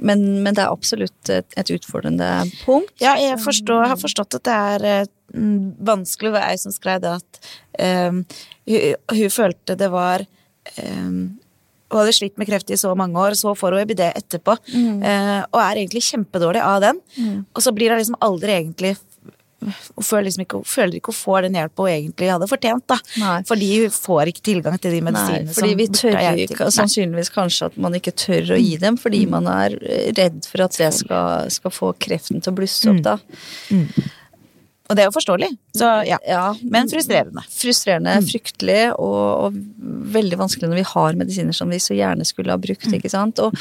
Men, 0.00 0.24
men, 0.42 0.54
det 0.56 0.64
er 0.64 0.72
absolutt 0.72 1.28
et, 1.32 1.48
et, 1.60 1.70
utfordrende 1.74 2.28
punkt. 2.64 2.94
Ja, 3.02 3.18
jeg, 3.20 3.36
forstår, 3.42 3.82
jeg 3.84 3.92
har 3.92 4.00
forstått 4.00 4.38
at 4.38 4.46
det 4.48 4.56
er 4.56 4.86
uh, 5.04 5.74
vanskelig. 5.90 6.30
Det 6.30 6.36
var 6.38 6.46
ei 6.48 6.60
som 6.60 6.72
skrev 6.72 7.02
det 7.04 7.12
at 7.18 7.40
um, 8.08 8.22
hun, 8.70 8.94
hun, 9.12 9.34
følte 9.34 9.76
det 9.76 9.90
var 9.92 10.24
um, 10.80 11.20
hun 11.90 12.00
hadde 12.02 12.16
slitt 12.16 12.40
med 12.40 12.48
kreft 12.50 12.70
i 12.70 12.78
så 12.78 12.94
mange 12.98 13.18
år, 13.18 13.36
så 13.38 13.54
får 13.58 13.76
hun 13.76 13.84
EBD 13.84 14.02
etterpå. 14.08 14.56
Mm. 14.72 15.02
Eh, 15.02 15.38
og 15.50 15.60
er 15.62 15.82
egentlig 15.82 16.04
kjempedårlig 16.06 16.62
av 16.64 16.80
den. 16.84 17.00
Mm. 17.16 17.38
Og 17.54 17.64
så 17.64 17.74
blir 17.74 17.92
hun 17.92 18.02
liksom 18.02 18.18
aldri 18.24 18.56
egentlig 18.58 18.96
hun 19.60 20.04
føler, 20.04 20.24
liksom 20.24 20.44
ikke, 20.46 20.60
hun 20.62 20.68
føler 20.68 20.96
ikke 20.96 21.12
hun 21.12 21.18
får 21.18 21.42
den 21.44 21.56
hjelpa 21.58 21.84
hun 21.84 21.90
egentlig 21.92 22.30
hadde 22.32 22.48
fortjent. 22.48 22.84
da. 22.88 22.96
Nei. 23.20 23.34
Fordi 23.48 23.68
hun 23.82 23.92
får 23.92 24.30
ikke 24.32 24.44
tilgang 24.46 24.78
til 24.80 24.94
de 24.96 25.02
medisinene 25.04 25.52
som 25.52 25.60
Fordi 25.60 25.74
vi 25.76 25.88
tør 25.92 26.16
ikke, 26.46 26.70
sannsynligvis 26.76 27.32
kanskje 27.34 27.68
at 27.68 27.76
man 27.84 27.98
ikke 27.98 28.14
tør 28.16 28.54
å 28.56 28.60
gi 28.60 28.78
dem, 28.80 28.96
fordi 29.00 29.26
mm. 29.26 29.36
man 29.36 29.50
er 29.52 29.76
redd 30.16 30.48
for 30.48 30.64
at 30.64 30.78
det 30.80 30.88
skal, 30.96 31.52
skal 31.52 31.74
få 31.74 31.92
kreften 32.00 32.40
til 32.40 32.54
å 32.54 32.56
blusse 32.56 32.88
opp, 32.94 33.02
da. 33.04 33.18
Mm. 33.68 33.84
Og 34.90 34.96
det 34.98 35.04
er 35.04 35.06
jo 35.06 35.14
forståelig. 35.14 35.48
Så, 35.78 35.88
ja. 36.08 36.18
ja. 36.26 36.44
Men 36.66 36.90
frustrerende. 36.90 37.44
Frustrerende, 37.54 38.16
mm. 38.18 38.26
fryktelig, 38.26 38.80
og, 38.98 39.46
og, 39.46 39.58
veldig 40.10 40.40
vanskelig 40.40 40.66
når 40.66 40.80
vi 40.80 40.88
har 40.90 41.18
medisiner 41.20 41.54
som 41.54 41.70
vi 41.70 41.78
så 41.82 41.94
gjerne 41.94 42.26
skulle 42.26 42.50
ha 42.50 42.58
brukt. 42.58 42.88
Mm. 42.90 42.96
ikke 42.98 43.12
sant? 43.12 43.38
Og, 43.44 43.54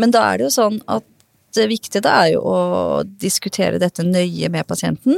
men 0.00 0.14
da 0.14 0.24
er 0.32 0.40
det 0.40 0.48
jo 0.48 0.56
sånn 0.56 0.80
at 0.90 1.06
det 1.54 1.68
viktige 1.70 2.02
da 2.02 2.16
er 2.24 2.32
jo 2.32 2.42
å 2.50 2.58
diskutere 3.06 3.78
dette 3.78 4.02
nøye 4.02 4.50
med 4.50 4.66
pasienten. 4.66 5.14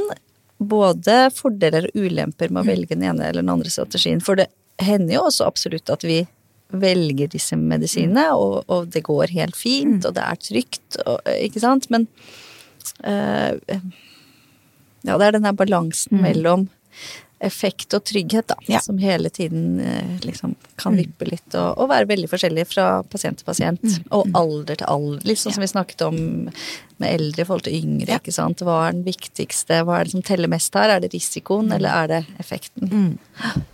Både 0.61 1.31
fordeler 1.33 1.89
og 1.89 2.05
ulemper 2.05 2.53
med 2.53 2.61
å 2.61 2.67
mm. 2.67 2.71
velge 2.75 2.93
den 2.93 3.07
ene 3.09 3.31
eller 3.31 3.41
den 3.41 3.53
andre 3.57 3.73
strategien. 3.73 4.21
For 4.21 4.37
det 4.37 4.51
hender 4.77 5.17
jo 5.17 5.27
også 5.31 5.49
absolutt 5.49 5.89
at 5.89 6.05
vi 6.05 6.21
velger 6.77 7.31
disse 7.31 7.57
medisinene, 7.57 8.27
mm. 8.29 8.37
og, 8.37 8.57
og 8.69 8.91
det 8.93 9.01
går 9.07 9.33
helt 9.33 9.57
fint, 9.57 10.05
og 10.05 10.13
det 10.13 10.21
er 10.21 10.41
trygt, 10.43 10.99
og, 11.07 11.23
ikke 11.33 11.63
sant. 11.63 11.89
Men 11.93 12.05
øh, 13.07 13.79
ja, 15.07 15.17
det 15.19 15.29
er 15.29 15.37
den 15.37 15.47
der 15.47 15.57
balansen 15.57 16.19
mm. 16.19 16.25
mellom 16.25 16.67
effekt 17.43 17.93
og 17.93 18.01
trygghet, 18.07 18.47
da. 18.49 18.55
Ja. 18.65 18.79
Som 18.81 18.97
hele 18.97 19.29
tiden 19.29 19.79
eh, 19.79 20.17
liksom 20.25 20.55
kan 20.75 20.95
mm. 20.95 20.97
vippe 21.03 21.27
litt 21.29 21.53
og, 21.53 21.77
og, 21.77 21.89
være 21.91 22.09
veldig 22.09 22.29
forskjellig 22.31 22.65
fra 22.69 22.87
pasient 23.05 23.41
til 23.41 23.47
pasient. 23.47 23.83
Mm. 23.83 24.09
Og 24.17 24.25
mm. 24.25 24.35
alder 24.41 24.81
til 24.81 24.89
alder, 24.89 25.23
liksom 25.29 25.51
ja. 25.51 25.57
som 25.57 25.65
vi 25.65 25.71
snakket 25.71 26.05
om 26.07 26.19
med 26.97 27.07
eldre 27.11 27.43
i 27.43 27.45
forhold 27.45 27.67
til 27.67 27.77
yngre. 27.77 28.09
Ja. 28.15 28.19
ikke 28.21 28.33
sant? 28.33 28.65
Hva 28.65 28.81
er 28.87 28.97
den 28.97 29.05
viktigste, 29.05 29.83
hva 29.85 29.99
er 29.99 30.07
det 30.07 30.15
som 30.17 30.25
teller 30.25 30.51
mest 30.51 30.77
her? 30.77 30.95
Er 30.95 31.03
det 31.03 31.13
risikoen, 31.13 31.69
mm. 31.69 31.77
eller 31.77 32.03
er 32.03 32.13
det 32.15 32.21
effekten? 32.41 32.89
Mm. 32.89 33.65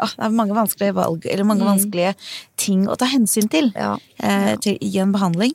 Ah, 0.00 0.12
det 0.14 0.28
er 0.30 0.36
mange 0.38 0.56
vanskelige 0.56 0.96
valg, 0.96 1.26
eller 1.28 1.44
mange 1.48 1.66
vanskelige 1.66 2.14
ting 2.60 2.86
å 2.88 2.94
ta 2.96 3.10
hensyn 3.10 3.50
til, 3.52 3.72
eh, 3.76 4.54
til 4.62 4.78
i 4.80 4.94
en 5.02 5.12
behandling. 5.12 5.52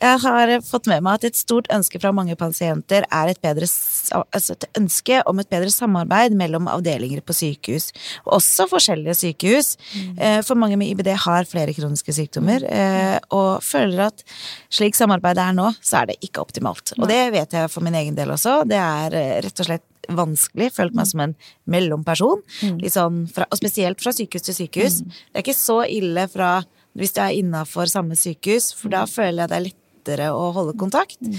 Jeg 0.00 0.20
har 0.22 0.52
fått 0.64 0.88
med 0.88 1.04
meg 1.04 1.18
at 1.18 1.26
et 1.28 1.38
stort 1.38 1.68
ønske 1.72 2.00
fra 2.00 2.12
mange 2.16 2.36
pasienter 2.40 3.04
er 3.04 3.32
et, 3.32 3.40
bedre, 3.44 3.68
altså 3.68 4.54
et 4.54 4.66
ønske 4.78 5.20
om 5.28 5.42
et 5.42 5.50
bedre 5.52 5.68
samarbeid 5.74 6.36
mellom 6.38 6.70
avdelinger 6.72 7.20
på 7.20 7.36
sykehus, 7.36 7.90
og 8.24 8.38
også 8.38 8.68
forskjellige 8.70 9.18
sykehus. 9.18 9.74
Mm. 9.92 10.14
Eh, 10.16 10.38
for 10.46 10.60
mange 10.60 10.78
med 10.80 10.94
IBD 10.94 11.12
har 11.26 11.48
flere 11.50 11.74
kroniske 11.76 12.14
sykdommer, 12.16 12.64
eh, 12.64 13.18
og 13.36 13.60
føler 13.64 14.06
at 14.08 14.24
slik 14.72 14.96
samarbeidet 14.96 15.44
er 15.44 15.58
nå, 15.58 15.68
så 15.84 16.00
er 16.00 16.10
det 16.10 16.20
ikke 16.24 16.46
optimalt. 16.46 16.94
Og 16.98 17.08
det 17.10 17.22
vet 17.36 17.56
jeg 17.58 17.72
for 17.72 17.84
min 17.84 17.98
egen 18.00 18.16
del 18.16 18.32
også. 18.32 18.62
Det 18.68 18.80
er 18.80 19.20
eh, 19.20 19.38
rett 19.44 19.64
og 19.64 19.68
slett 19.68 19.86
vanskelig. 20.10 20.72
Følt 20.74 20.96
meg 20.96 21.04
mm. 21.04 21.10
som 21.12 21.24
en 21.26 21.36
mellomperson. 21.70 22.40
Mm. 22.64 22.80
Sånn 22.88 23.24
fra, 23.34 23.46
og 23.52 23.60
spesielt 23.60 24.00
fra 24.00 24.16
sykehus 24.16 24.48
til 24.48 24.62
sykehus. 24.62 25.02
Det 25.04 25.36
er 25.36 25.44
ikke 25.44 25.60
så 25.60 25.82
ille 25.84 26.24
fra 26.32 26.60
hvis 26.98 27.14
du 27.14 27.20
er 27.22 27.36
innafor 27.38 27.86
samme 27.90 28.16
sykehus, 28.18 28.72
for 28.74 28.90
da 28.90 29.04
føler 29.06 29.44
jeg 29.44 29.52
det 29.52 29.58
er 29.58 29.66
litt 29.68 29.79
lettere 30.00 30.30
å 30.32 30.48
holde 30.56 30.76
kontakt. 30.80 31.20
Mm. 31.20 31.36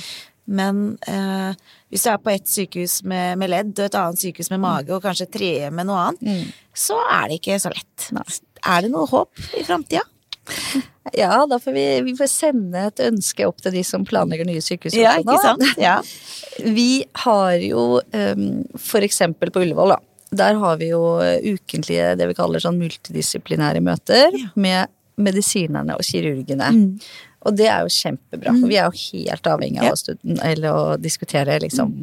Men 0.51 0.79
eh, 1.07 1.51
hvis 1.91 2.05
du 2.05 2.11
er 2.11 2.21
på 2.21 2.31
et 2.33 2.47
sykehus 2.49 3.01
med, 3.07 3.37
med, 3.39 3.51
ledd 3.53 3.73
og 3.77 3.85
et 3.87 3.97
annet 3.99 4.21
sykehus 4.21 4.51
med 4.51 4.63
mage, 4.63 4.93
og 4.93 5.03
kanskje 5.03 5.27
et 5.27 5.35
tredje 5.35 5.73
med 5.73 5.87
noe 5.89 6.07
annet, 6.07 6.23
mm. 6.25 6.71
så 6.73 6.97
er 7.07 7.29
det 7.29 7.39
ikke 7.39 7.59
så 7.61 7.73
lett. 7.73 8.07
Nei. 8.15 8.25
Er 8.61 8.85
det 8.85 8.91
noe 8.93 9.09
håp 9.09 9.45
i 9.59 9.67
framtida? 9.67 10.07
Ja, 11.17 11.47
da 11.49 11.57
får 11.59 11.73
vi, 11.73 11.83
vi 12.05 12.11
får 12.15 12.27
sende 12.29 12.83
et 12.87 12.99
ønske 13.01 13.47
opp 13.49 13.57
til 13.65 13.73
de 13.73 13.81
som 13.83 14.03
planlegger 14.05 14.45
nye 14.45 14.61
sykehus. 14.61 14.93
Ja, 14.95 15.15
ikke 15.17 15.39
sant? 15.41 15.63
Ja. 15.81 15.95
Vi 16.77 17.01
har 17.23 17.55
jo 17.57 17.97
um, 17.99 18.43
for 18.79 19.03
eksempel 19.03 19.49
på 19.51 19.63
Ullevål, 19.65 19.95
da 19.95 19.97
der 20.31 20.55
har 20.61 20.77
vi 20.79 20.91
jo 20.93 21.01
ukentlige 21.43 22.13
det 22.15 22.29
vi 22.29 22.35
kaller 22.37 22.63
sånn 22.63 22.79
multidisiplinære 22.79 23.81
møter 23.83 24.31
Ja. 24.31 24.47
med 24.55 24.87
medisinerne 25.19 25.97
og 25.97 26.05
kirurgene. 26.07 26.69
Mm. 26.71 26.99
Og 27.41 27.55
det 27.57 27.67
er 27.71 27.85
jo 27.85 27.93
kjempebra, 27.95 28.53
for 28.53 28.69
vi 28.69 28.77
er 28.77 28.89
jo 28.89 28.99
helt 29.01 29.47
avhengig 29.49 29.81
av 29.81 29.95
å, 29.95 30.15
eller 30.45 30.75
å 30.77 30.83
diskutere 31.01 31.57
liksom 31.63 31.93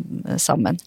sammen. 0.42 0.81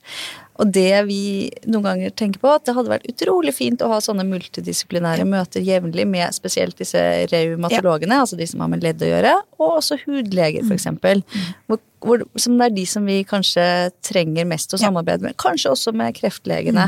Og 0.61 0.69
det 0.69 1.03
vi 1.07 1.49
noen 1.65 1.85
ganger 1.87 2.13
tenker 2.13 2.41
på, 2.41 2.49
at 2.53 2.67
det 2.67 2.75
hadde 2.77 2.91
vært 2.93 3.07
utrolig 3.09 3.53
fint 3.57 3.81
å 3.81 3.89
ha 3.89 4.01
sånne 4.03 4.27
multidisiplinære 4.29 5.25
møter 5.25 5.63
jevnlig 5.65 6.05
med 6.09 6.35
spesielt 6.37 6.77
disse 6.77 7.01
reumatologene, 7.31 8.19
altså 8.21 8.37
de 8.37 8.45
som 8.49 8.61
har 8.61 8.69
med 8.69 8.83
ledd 8.85 9.01
å 9.01 9.09
gjøre, 9.09 9.37
og 9.57 9.79
også 9.79 9.97
hudleger, 10.03 10.65
for 10.67 10.77
eksempel. 10.77 11.23
Hvor, 11.65 11.81
hvor, 12.05 12.25
som 12.41 12.59
det 12.59 12.67
er 12.67 12.75
de 12.75 12.83
som 12.89 13.07
vi 13.09 13.17
kanskje 13.27 13.63
trenger 14.05 14.45
mest 14.49 14.73
å 14.75 14.79
samarbeide 14.81 15.25
med. 15.25 15.37
Kanskje 15.41 15.71
også 15.73 15.93
med 15.97 16.13
kreftlegene. 16.19 16.85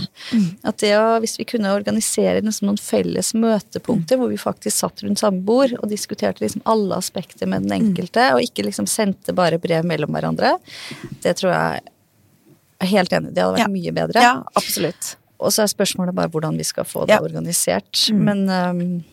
At 0.70 0.82
det 0.84 0.94
å, 1.00 1.18
hvis 1.24 1.40
vi 1.42 1.48
kunne 1.50 1.74
organisere 1.74 2.44
liksom 2.44 2.70
noen 2.70 2.82
felles 2.82 3.34
møtepunkter 3.38 4.22
hvor 4.22 4.30
vi 4.30 4.42
faktisk 4.42 4.84
satt 4.84 5.02
rundt 5.06 5.24
samme 5.24 5.42
bord 5.48 5.74
og 5.80 5.90
diskuterte 5.90 6.46
liksom 6.46 6.62
alle 6.70 7.02
aspekter 7.02 7.50
med 7.50 7.66
den 7.66 7.80
enkelte, 7.80 8.30
og 8.36 8.46
ikke 8.46 8.68
liksom 8.70 8.90
sendte 8.90 9.34
bare 9.34 9.62
brev 9.62 9.88
mellom 9.90 10.14
hverandre, 10.14 10.60
det 11.26 11.38
tror 11.42 11.56
jeg 11.56 11.93
jeg 12.84 12.90
er 12.90 12.92
helt 12.98 13.16
enig. 13.18 13.32
Det 13.34 13.44
hadde 13.44 13.56
vært 13.58 13.66
Ja. 13.66 13.72
mye 13.74 13.94
bedre. 13.96 14.22
Ja, 14.28 14.34
absolutt. 14.60 15.16
Og 15.44 15.52
så 15.52 15.64
er 15.64 15.72
spørsmålet 15.72 16.16
bare 16.16 16.30
hvordan 16.32 16.56
vi 16.60 16.64
skal 16.68 16.86
få 16.88 17.08
det 17.08 17.16
Ja. 17.18 17.20
organisert. 17.24 18.06
Mm. 18.12 18.22
Men 18.28 18.46
um, 18.50 19.04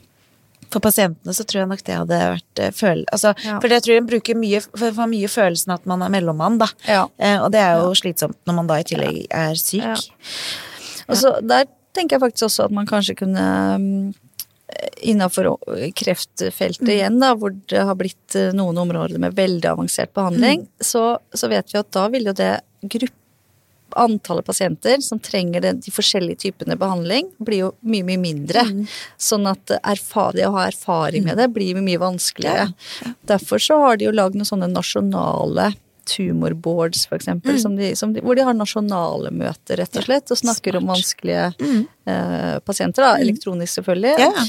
For 0.71 0.79
pasientene 0.79 1.33
så 1.35 1.43
tror 1.43 1.65
jeg 1.65 1.69
nok 1.73 1.81
det 1.83 1.95
hadde 1.99 2.19
vært 2.37 2.61
eh, 2.63 2.71
føl... 2.71 3.01
Altså, 3.13 3.33
Ja. 3.43 3.57
For 3.59 3.67
jeg 3.73 3.83
tror 3.83 3.97
en 3.97 4.07
bruker 4.07 4.37
mye, 4.39 4.61
for, 4.63 4.93
for 4.95 5.07
mye 5.11 5.27
følelsen 5.27 5.73
at 5.75 5.87
man 5.91 6.03
er 6.07 6.13
mellommann, 6.15 6.59
da. 6.61 6.69
Ja. 6.87 7.09
Eh, 7.19 7.41
og 7.43 7.51
det 7.51 7.59
er 7.59 7.81
jo 7.83 7.91
slitsomt 7.99 8.37
når 8.47 8.55
man 8.55 8.69
da 8.71 8.77
i 8.79 8.85
tillegg 8.87 9.27
er 9.35 9.59
syk. 9.59 9.83
Ja. 9.83 9.97
Og 11.11 11.17
så 11.19 11.33
der 11.43 11.67
tenker 11.93 12.15
jeg 12.19 12.23
faktisk 12.23 12.47
også 12.47 12.69
at 12.69 12.71
man 12.77 12.87
kanskje 12.87 13.17
kunne 13.19 13.43
um, 13.75 14.15
Innafor 15.03 15.57
kreftfeltet 15.99 16.89
igjen, 16.89 17.19
da, 17.19 17.33
hvor 17.35 17.51
det 17.51 17.81
har 17.85 17.97
blitt 17.99 18.37
eh, 18.39 18.53
noen 18.55 18.79
områder 18.79 19.19
med 19.19 19.35
veldig 19.35 19.67
avansert 19.73 20.13
behandling, 20.15 20.69
så, 20.79 21.19
så 21.35 21.49
vet 21.51 21.73
vi 21.75 21.81
at 21.81 21.91
da 21.91 22.05
vil 22.13 22.31
jo 22.31 22.35
det 22.39 22.53
gruppe 22.87 23.17
Antallet 23.99 24.47
pasienter 24.47 25.01
som 25.05 25.21
trenger 25.23 25.65
de 25.65 25.93
forskjellige 25.95 26.45
typene 26.47 26.77
behandling, 26.79 27.31
blir 27.39 27.65
jo 27.65 27.71
mye, 27.81 28.07
mye 28.07 28.21
mindre. 28.21 28.65
Sånn 29.21 29.49
at 29.51 29.65
det 29.71 30.47
å 30.47 30.55
ha 30.57 30.67
erfaring 30.69 31.27
med 31.27 31.41
det 31.41 31.51
blir 31.55 31.79
mye 31.81 32.01
vanskeligere. 32.01 32.71
Derfor 33.29 33.63
så 33.63 33.79
har 33.85 34.01
de 34.01 34.09
jo 34.09 34.17
lagd 34.17 34.39
noen 34.39 34.49
sånne 34.49 34.71
nasjonale 34.71 35.73
tumorboards, 36.11 37.05
eksempel, 37.15 37.61
som 37.61 37.77
de, 37.77 37.93
som 37.97 38.13
de, 38.13 38.23
hvor 38.25 38.35
de 38.35 38.43
har 38.47 38.57
nasjonale 38.57 39.31
møter, 39.31 39.79
rett 39.79 39.99
og 40.01 40.07
slett, 40.07 40.33
og 40.33 40.41
snakker 40.41 40.79
om 40.81 40.89
vanskelige 40.91 41.11
vanskelige 41.21 41.87
eh, 42.07 42.59
pasienter, 42.67 43.05
da, 43.05 43.19
elektronisk 43.21 43.81
selvfølgelig. 43.81 44.17
Ja. 44.19 44.47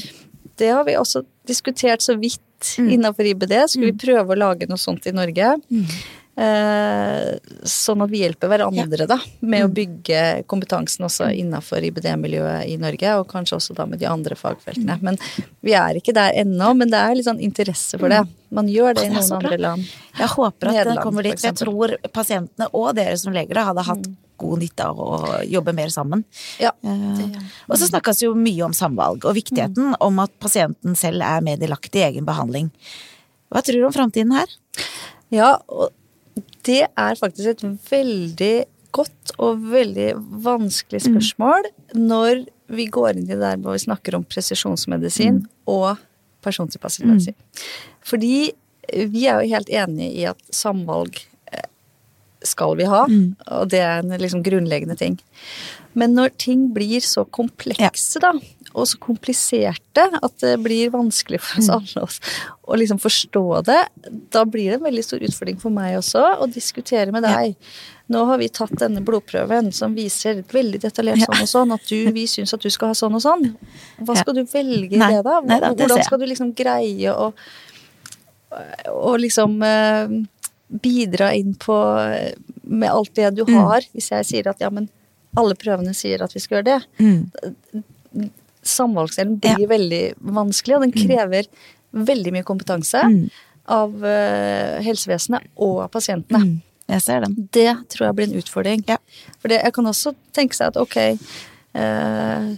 Det 0.58 0.68
har 0.68 0.84
vi 0.84 0.96
også 0.96 1.24
diskutert 1.48 2.02
så 2.02 2.16
vidt 2.20 2.74
innenfor 2.78 3.26
IBD. 3.26 3.54
Skulle 3.68 3.92
vi 3.92 3.98
prøve 4.06 4.34
å 4.34 4.38
lage 4.38 4.68
noe 4.70 4.80
sånt 4.80 5.06
i 5.06 5.14
Norge? 5.14 5.54
Eh, 5.70 6.02
sånn 6.32 8.02
at 8.02 8.08
vi 8.08 8.22
hjelper 8.22 8.48
hverandre 8.48 9.04
da, 9.08 9.18
med 9.44 9.66
å 9.66 9.72
bygge 9.72 10.20
kompetansen 10.48 11.04
også 11.04 11.28
innenfor 11.36 11.84
IBD-miljøet 11.84 12.70
i 12.72 12.78
Norge, 12.80 13.18
og 13.20 13.28
kanskje 13.28 13.58
også 13.58 13.76
da 13.76 13.84
med 13.90 14.00
de 14.00 14.08
andre 14.08 14.38
fagfeltene. 14.38 14.96
Men 15.04 15.20
vi 15.60 15.76
er 15.76 16.00
ikke 16.00 16.14
der 16.16 16.32
ennå, 16.40 16.72
men 16.78 16.92
det 16.92 17.02
er 17.02 17.18
litt 17.18 17.28
sånn 17.28 17.42
interesse 17.44 18.00
for 18.00 18.12
det. 18.12 18.22
Man 18.52 18.68
gjør 18.68 18.96
det 18.96 19.06
i 19.06 19.12
Det 19.12 19.18
noen 19.18 19.36
andre 19.38 19.60
land. 19.60 19.92
Jeg 20.16 20.32
håper 20.32 20.72
at 20.72 20.78
Nederland, 20.78 21.04
kommer 21.04 21.22
for 21.22 21.28
dit. 21.28 21.46
Jeg 21.46 21.60
tror 21.60 21.96
pasientene 22.12 22.68
og 22.72 22.90
dere 22.96 23.20
som 23.20 23.36
leger 23.36 23.60
da, 23.60 23.68
hadde 23.68 23.86
hatt 23.92 24.10
god 24.42 24.64
nytte 24.64 24.88
av 24.88 24.98
å 24.98 25.12
jobbe 25.46 25.76
mer 25.76 25.92
sammen. 25.94 26.24
Ja. 26.60 26.72
Eh, 26.82 27.38
og 27.68 27.78
så 27.78 27.88
snakkes 27.88 28.24
jo 28.24 28.34
mye 28.36 28.66
om 28.66 28.74
samvalg, 28.76 29.24
og 29.28 29.36
viktigheten 29.36 29.96
om 30.00 30.20
at 30.24 30.32
pasienten 30.42 30.96
selv 30.98 31.24
er 31.28 31.44
mer 31.44 31.60
delaktig 31.60 32.02
i 32.02 32.08
egen 32.10 32.28
behandling. 32.28 32.72
Hva 33.52 33.62
tror 33.64 33.78
du 33.78 33.88
om 33.88 33.94
framtiden 33.94 34.32
her? 34.34 34.52
Ja, 35.32 35.54
og 35.68 35.92
det 36.66 36.84
er 36.86 37.18
faktisk 37.18 37.48
et 37.48 37.64
veldig 37.90 38.54
godt 38.92 39.34
og 39.40 39.62
veldig 39.72 40.12
vanskelig 40.44 41.02
spørsmål 41.06 41.68
når 41.96 42.44
vi 42.72 42.86
går 42.92 43.16
inn 43.16 43.26
i 43.26 43.34
det 43.34 43.40
der 43.42 43.60
hvor 43.60 43.76
vi 43.76 43.84
snakker 43.84 44.16
om 44.16 44.24
presisjonsmedisin 44.28 45.42
og 45.70 46.00
persontilpasset 46.44 47.06
medisin. 47.06 47.36
Fordi 48.04 48.52
vi 49.12 49.26
er 49.30 49.40
jo 49.40 49.52
helt 49.54 49.70
enige 49.70 50.10
i 50.22 50.24
at 50.30 50.40
samvalg 50.54 51.20
eh, 51.52 51.68
skal 52.46 52.76
vi 52.80 52.88
ha, 52.90 53.04
og 53.06 53.70
det 53.72 53.82
er 53.84 54.02
en 54.02 54.16
liksom 54.20 54.42
grunnleggende 54.46 54.98
ting. 54.98 55.20
Men 55.98 56.16
når 56.16 56.32
ting 56.40 56.70
blir 56.74 57.04
så 57.04 57.24
komplekse, 57.28 58.20
da, 58.22 58.32
og 58.74 58.86
så 58.88 58.98
kompliserte 59.02 60.04
at 60.22 60.34
det 60.40 60.54
blir 60.64 60.90
vanskelig 60.94 61.40
for 61.44 61.60
oss 61.60 61.68
alle 61.72 62.04
å- 62.06 62.72
å 62.72 62.78
liksom 62.80 62.98
forstå 63.02 63.42
det, 63.64 63.80
da 64.32 64.44
blir 64.44 64.70
det 64.70 64.78
en 64.80 64.86
veldig 64.86 65.04
stor 65.04 65.18
utfordring 65.20 65.58
for 65.60 65.70
meg 65.70 65.96
også 65.98 66.22
å 66.40 66.46
diskutere 66.52 67.12
med 67.12 67.22
deg. 67.22 67.56
Nå 68.12 68.24
har 68.26 68.38
vi 68.38 68.48
tatt 68.48 68.72
denne 68.80 69.00
blodprøven 69.04 69.72
som 69.72 69.94
viser 69.94 70.42
veldig 70.52 70.80
detaljert 70.80 71.18
sånn 71.26 71.42
og 71.42 71.48
sånn, 71.48 71.72
at 71.72 71.86
du, 71.88 72.12
vi 72.18 72.24
syns 72.26 72.52
at 72.54 72.60
du 72.60 72.68
skal 72.70 72.88
ha 72.88 72.94
sånn 72.94 73.14
og 73.14 73.22
sånn. 73.24 73.56
Hva 74.00 74.16
skal 74.20 74.34
du 74.34 74.44
velge 74.44 74.96
i 74.96 74.98
det, 75.12 75.22
da? 75.24 75.40
Hvordan 75.76 75.98
skal 76.04 76.18
du 76.18 76.26
liksom 76.26 76.54
greie 76.54 77.12
å 77.14 77.32
og 78.92 79.14
liksom 79.22 79.62
eh, 79.64 80.08
bidra 80.82 81.30
inn 81.34 81.54
på 81.54 81.72
med 82.64 82.90
alt 82.90 83.14
det 83.16 83.30
du 83.36 83.44
har, 83.56 83.80
hvis 83.94 84.10
jeg 84.12 84.24
sier 84.28 84.48
at 84.50 84.60
ja, 84.60 84.68
men 84.70 84.88
alle 85.36 85.54
prøvene 85.56 85.94
sier 85.96 86.20
at 86.22 86.34
vi 86.36 86.40
skal 86.40 86.58
gjøre 86.60 86.68
det. 86.68 87.82
Samvalgsdelen 88.62 89.38
blir 89.42 89.66
veldig 89.70 90.02
vanskelig, 90.22 90.76
og 90.76 90.82
den 90.86 90.92
krever 90.94 91.48
veldig 91.92 92.32
mye 92.32 92.44
kompetanse 92.46 93.00
av 93.68 94.04
eh, 94.06 94.80
helsevesenet 94.86 95.48
og 95.56 95.82
av 95.84 95.88
pasientene. 95.94 96.60
Jeg 96.92 97.00
ser 97.04 97.20
den. 97.24 97.34
Det 97.54 97.68
tror 97.94 98.06
jeg 98.08 98.14
blir 98.18 98.28
en 98.30 98.38
utfordring. 98.42 98.84
Ja. 98.88 98.96
For 99.40 99.48
jeg 99.54 99.72
kan 99.74 99.86
også 99.86 100.14
tenke 100.34 100.54
seg 100.58 100.72
at 100.72 100.76
ok 100.82 100.96
eh, 101.00 102.48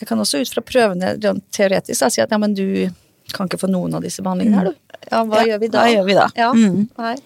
Jeg 0.00 0.08
kan 0.08 0.18
også 0.22 0.40
ut 0.40 0.48
fra 0.54 0.62
prøvene 0.64 1.12
rent 1.20 1.44
teoretisk 1.52 2.00
da, 2.00 2.08
si 2.10 2.22
at 2.24 2.30
ja, 2.32 2.38
men 2.40 2.54
du 2.56 2.88
kan 3.34 3.46
ikke 3.46 3.60
få 3.60 3.68
noen 3.70 3.92
av 3.94 4.02
disse 4.02 4.22
behandlingene 4.24 4.56
her, 4.62 4.70
du. 4.72 4.96
Ja, 5.10 5.20
hva 5.28 5.42
Ja, 5.44 5.52
gjør 5.52 5.60
vi 5.60 5.68
da? 5.70 5.82
hva 5.84 5.90
gjør 5.92 6.06
vi 6.08 6.14
da? 6.16 6.28
Ja, 6.36 6.48
Mm. 6.56 6.88
nei. 6.98 7.16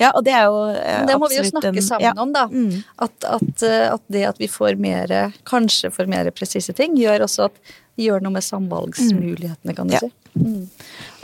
Ja, 0.00 0.10
og 0.14 0.24
det 0.24 0.32
er 0.34 0.44
jo 0.48 0.62
eh, 0.70 1.06
Det 1.06 1.18
må 1.20 1.28
vi 1.28 1.36
jo 1.36 1.44
snakke 1.48 1.68
en- 1.74 1.82
sammen 1.82 2.08
ja. 2.08 2.12
om, 2.22 2.32
da. 2.32 2.46
Mm. 2.48 2.82
At, 2.98 3.12
at, 3.24 3.62
eh, 3.62 3.92
at 3.94 4.02
det 4.08 4.24
at 4.28 4.38
vi 4.38 4.46
får 4.48 4.78
mer, 4.78 5.32
kanskje 5.44 5.90
får 5.92 6.06
mer 6.08 6.30
presise 6.30 6.72
ting, 6.76 6.96
gjør 6.96 7.20
også 7.26 7.44
at 7.50 7.52
vi 7.96 8.06
gjør 8.08 8.22
noe 8.22 8.32
med 8.32 8.42
samvalgsmulighetene, 8.46 9.74
kan 9.76 9.86
du 9.88 9.94
Ja. 9.94 10.00
si. 10.00 10.12
Mm. 10.34 10.68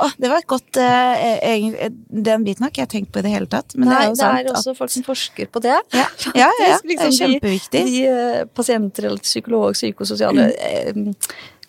Oh, 0.03 0.13
det 0.19 0.29
var 0.29 0.43
et 0.43 0.49
godt 0.51 0.77
eh, 0.83 1.27
eh, 1.41 1.91
Den 2.11 2.45
biten 2.45 2.67
har 2.67 2.73
ikke 2.73 2.83
jeg 2.83 2.91
tenkt 2.93 3.13
på 3.15 3.23
i 3.23 3.25
det 3.25 3.33
hele 3.33 3.49
tatt. 3.51 3.77
Men 3.79 3.89
Nei, 3.89 3.95
det 3.95 4.03
er 4.03 4.09
jo 4.09 4.15
det 4.15 4.21
sant 4.21 4.39
er 4.41 4.51
også 4.53 4.75
at 4.75 4.81
folk 4.81 4.93
som 4.93 5.07
forsker 5.07 5.51
på 5.53 5.63
det. 5.65 5.77
Ja, 5.97 6.07
ja, 6.27 6.33
ja, 6.35 6.49
ja. 6.61 6.79
Det 6.83 6.97
er 6.97 7.11
liksom 7.11 7.15
kjempeviktig. 7.17 7.83
De, 7.87 7.93
de 7.93 8.07
eh, 8.11 8.41
pasienter 8.57 9.09
eller 9.09 9.23
psykolog, 9.25 9.77
psykososiale 9.79 10.51
eh, 10.53 11.01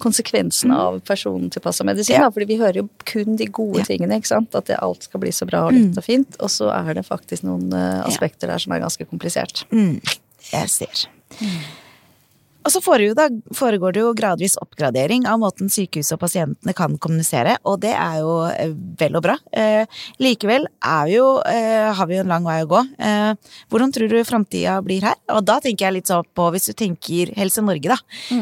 konsekvensene 0.03 0.75
av 0.77 0.99
persontilpassa 1.07 1.85
medisin. 1.87 2.17
Mm. 2.17 2.25
Ja. 2.27 2.31
Fordi 2.33 2.49
vi 2.49 2.59
hører 2.61 2.81
jo 2.83 2.87
kun 3.07 3.37
de 3.39 3.47
gode 3.47 3.81
Ja. 3.81 3.87
Mm. 3.87 3.89
tingene, 3.91 4.19
ikke 4.21 4.33
sant. 4.33 4.55
At 4.55 4.69
det, 4.69 4.77
alt 4.83 5.07
skal 5.07 5.23
bli 5.23 5.33
så 5.33 5.47
bra 5.49 5.65
og 5.67 5.75
lett 5.77 5.97
og 5.97 6.05
fint. 6.05 6.37
Og 6.39 6.51
så 6.53 6.69
er 6.73 6.93
det 6.99 7.05
faktisk 7.07 7.47
noen 7.47 7.71
uh, 7.73 8.05
aspekter 8.05 8.51
der 8.51 8.61
som 8.61 8.75
er 8.75 8.83
ganske 8.83 9.05
komplisert. 9.09 9.65
Mm, 9.71 9.99
jeg 10.51 10.69
ser. 10.73 11.07
Og 12.67 12.73
så 12.73 12.81
foregår 12.83 13.93
det, 13.95 14.01
jo 14.01 14.09
gradvis 14.17 14.57
oppgradering 14.59 15.23
av 15.29 15.39
måten 15.39 15.69
sykehuset 15.71 16.17
og 16.17 16.19
pasientene 16.25 16.73
kan 16.75 16.97
kommunisere, 16.99 17.55
og 17.63 17.79
det 17.85 17.93
er 17.95 18.17
jo 18.19 18.33
eh, 18.49 18.73
vel 18.99 19.15
og 19.15 19.23
bra. 19.23 19.37
Eh, 19.55 19.87
likevel 20.19 20.67
jo, 21.13 21.29
eh, 21.47 21.87
har 21.95 22.09
vi 22.09 22.17
jo 22.17 22.25
en 22.25 22.33
lang 22.33 22.43
vei 22.43 22.57
å 22.65 22.67
gå. 22.67 22.83
Eh, 23.07 23.55
hvordan 23.71 23.95
tror 23.95 24.11
du 24.11 24.17
framtida 24.27 24.75
blir 24.83 25.07
her? 25.07 25.15
Og 25.31 25.45
da 25.47 25.61
tenker 25.63 25.87
jeg 25.87 25.97
litt 26.01 26.11
sånn 26.11 26.27
på, 26.35 26.49
hvis 26.51 26.67
du 26.67 26.75
tenker 26.75 27.31
Helse 27.39 27.63
Norge, 27.63 27.95
da, 27.95 27.97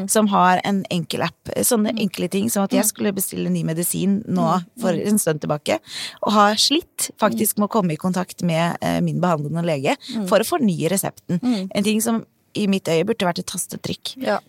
som 0.09 0.31
har 0.33 0.63
en 0.65 0.81
enkel 0.89 1.27
app. 1.27 1.53
Sånne 1.61 1.93
enkle 1.93 2.31
ting 2.33 2.49
som 2.49 2.65
at 2.65 2.73
jeg 2.73 2.89
skulle 2.89 3.13
bestille 3.13 3.53
ny 3.53 3.61
medisin 3.67 4.23
nå 4.25 4.49
for 4.81 4.97
en 4.97 5.21
stund 5.21 5.45
tilbake, 5.45 5.77
og 6.25 6.33
har 6.33 6.57
slitt 6.61 7.11
faktisk 7.21 7.59
med 7.59 7.69
å 7.69 7.75
komme 7.77 7.93
i 7.93 8.01
kontakt 8.01 8.41
med 8.41 8.81
min 9.05 9.21
behandlende 9.21 9.65
lege 9.67 9.99
for 10.25 10.41
å 10.41 10.47
fornye 10.47 10.89
resepten. 10.89 11.37
En 11.45 11.85
ting 11.85 12.01
som 12.01 12.23
i 12.55 12.65
mitt 12.71 12.89
øye 12.91 13.05
burde 13.07 13.27
vært 13.27 13.41
et 13.43 13.49
tastetrykk. 13.51 14.15
Ja. 14.23 14.39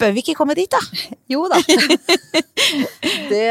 Bør 0.00 0.12
vi 0.12 0.22
ikke 0.24 0.36
komme 0.38 0.56
dit, 0.58 0.70
da? 0.72 0.80
Jo 1.32 1.46
da. 1.50 1.60
det 3.32 3.46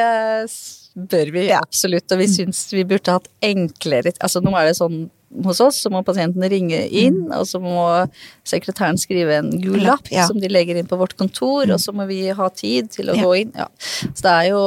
bør 0.95 1.31
vi 1.35 1.49
absolutt, 1.55 2.11
og 2.11 2.21
vi 2.21 2.27
syns 2.31 2.61
vi 2.71 2.85
burde 2.87 3.17
hatt 3.17 3.27
enklere 3.43 4.13
Altså 4.23 4.39
nå 4.43 4.53
er 4.55 4.69
det 4.69 4.77
sånn 4.77 5.05
hos 5.43 5.59
oss, 5.59 5.81
så 5.83 5.89
må 5.91 6.03
pasienten 6.05 6.43
ringe 6.49 6.79
inn, 6.87 7.31
og 7.33 7.43
så 7.49 7.59
må 7.59 8.09
sekretæren 8.47 8.97
skrive 9.01 9.37
en 9.39 9.49
gul 9.61 9.81
Lapp, 9.83 10.07
ja. 10.11 10.27
som 10.29 10.39
de 10.39 10.47
legger 10.51 10.77
inn 10.79 10.87
på 10.87 10.97
vårt 10.99 11.15
kontor, 11.19 11.69
og 11.73 11.79
så 11.81 11.91
må 11.95 12.05
vi 12.07 12.21
ha 12.29 12.49
tid 12.49 12.91
til 12.91 13.09
å 13.11 13.15
Ja. 13.17 13.23
gå 13.23 13.33
inn. 13.41 13.51
Ja. 13.55 13.67
Så 14.13 14.21
det 14.21 14.33
er 14.33 14.49
jo 14.51 14.61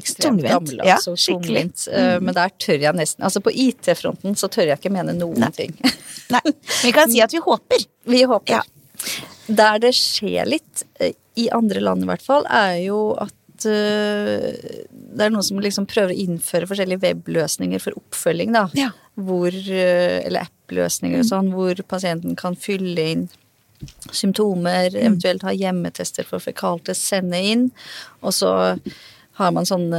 ekstremt 0.00 0.42
gammelt. 0.42 0.80
Ja, 0.84 0.96
altså, 0.96 1.16
tungvint. 1.16 1.88
eh, 1.92 2.18
Men 2.20 2.34
der 2.34 2.50
tør 2.58 2.78
jeg 2.80 2.94
nesten 2.94 3.22
Altså 3.24 3.40
på 3.40 3.50
IT-fronten 3.52 4.34
så 4.36 4.48
tør 4.48 4.66
jeg 4.72 4.78
ikke 4.80 4.92
mene 4.92 5.12
noen 5.16 5.38
Nei. 5.38 5.50
ting. 5.50 5.76
Nei, 6.30 6.40
vi 6.82 6.92
kan 6.92 7.10
si 7.10 7.20
at 7.20 7.32
vi 7.32 7.38
håper. 7.44 7.86
Vi 8.06 8.22
håper. 8.24 8.62
Der 9.48 9.78
det 9.78 9.92
skjer 9.94 10.46
litt, 10.48 10.84
eh, 11.00 11.12
i 11.36 11.48
andre 11.52 11.80
land 11.80 12.02
i 12.02 12.06
hvert 12.06 12.22
fall, 12.24 12.46
er 12.48 12.78
jo 12.86 13.14
at 13.20 13.32
uh, 13.64 14.50
det 15.16 15.24
er 15.24 15.32
noen 15.32 15.46
som 15.46 15.62
liksom 15.62 15.88
prøver 15.88 16.12
å 16.12 16.20
innføre 16.26 16.68
forskjellige 16.68 17.04
webløsninger 17.06 17.82
for 17.82 17.96
oppfølging, 17.96 18.52
da. 18.56 18.66
Ja. 18.76 18.92
Hvor, 19.16 19.48
uh, 19.54 20.18
eller 20.20 20.44
app-løsninger 20.44 21.24
og 21.24 21.28
sånn, 21.30 21.50
hvor 21.56 21.80
pasienten 21.88 22.36
kan 22.38 22.58
fylle 22.60 23.10
inn 23.14 23.26
symptomer, 24.12 24.88
eventuelt 24.96 25.44
ha 25.44 25.52
hjemmetester 25.52 26.24
for 26.24 26.40
fekaltest, 26.40 27.04
sende 27.10 27.40
inn, 27.44 27.66
og 28.24 28.32
så 28.32 28.52
har 29.36 29.52
man 29.52 29.68
sånn 29.68 29.90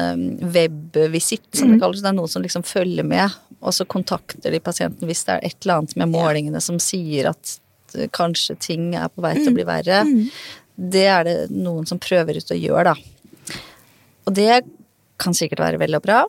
webvisitt, 0.50 1.46
som 1.54 1.70
det 1.70 1.78
kalles. 1.84 2.02
Det 2.02 2.10
er 2.10 2.16
noen 2.18 2.32
som 2.32 2.42
liksom 2.42 2.64
følger 2.66 3.06
med, 3.06 3.36
og 3.62 3.74
så 3.74 3.86
kontakter 3.90 4.54
de 4.54 4.62
pasienten 4.64 5.10
hvis 5.10 5.26
det 5.28 5.36
er 5.36 5.46
et 5.46 5.58
eller 5.62 5.82
annet 5.82 5.98
med 6.02 6.14
målingene 6.14 6.62
som 6.64 6.80
sier 6.82 7.32
at 7.32 7.58
eh, 7.98 8.10
kanskje 8.14 8.58
ting 8.62 8.92
er 8.98 9.10
på 9.14 9.24
vei 9.26 9.36
til 9.38 9.52
å 9.52 9.58
bli 9.58 9.68
verre. 9.68 10.04
Det 10.78 11.06
er 11.10 11.26
det 11.26 11.38
noen 11.54 11.88
som 11.90 12.02
prøver 12.02 12.38
ut 12.38 12.54
å 12.54 12.58
gjøre, 12.58 12.94
da. 12.94 13.14
Og 14.28 14.36
det 14.36 14.62
kan 15.18 15.34
sikkert 15.34 15.64
være 15.64 15.80
vel 15.82 15.96
og 15.98 16.04
bra. 16.06 16.22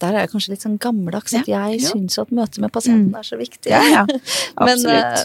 Der 0.00 0.14
er 0.14 0.22
jeg 0.24 0.30
kanskje 0.32 0.52
litt 0.54 0.62
sånn 0.64 0.78
gammeldags 0.80 1.34
at 1.36 1.48
Ja, 1.50 1.66
jeg 1.72 1.80
ja. 1.82 1.88
syns 1.90 2.16
at 2.22 2.30
møtet 2.32 2.60
med 2.62 2.72
pasienten 2.72 3.16
er 3.18 3.26
så 3.26 3.36
viktig. 3.40 3.72
Ja. 3.72 4.04
Men, 4.66 4.84
eh, 4.86 5.24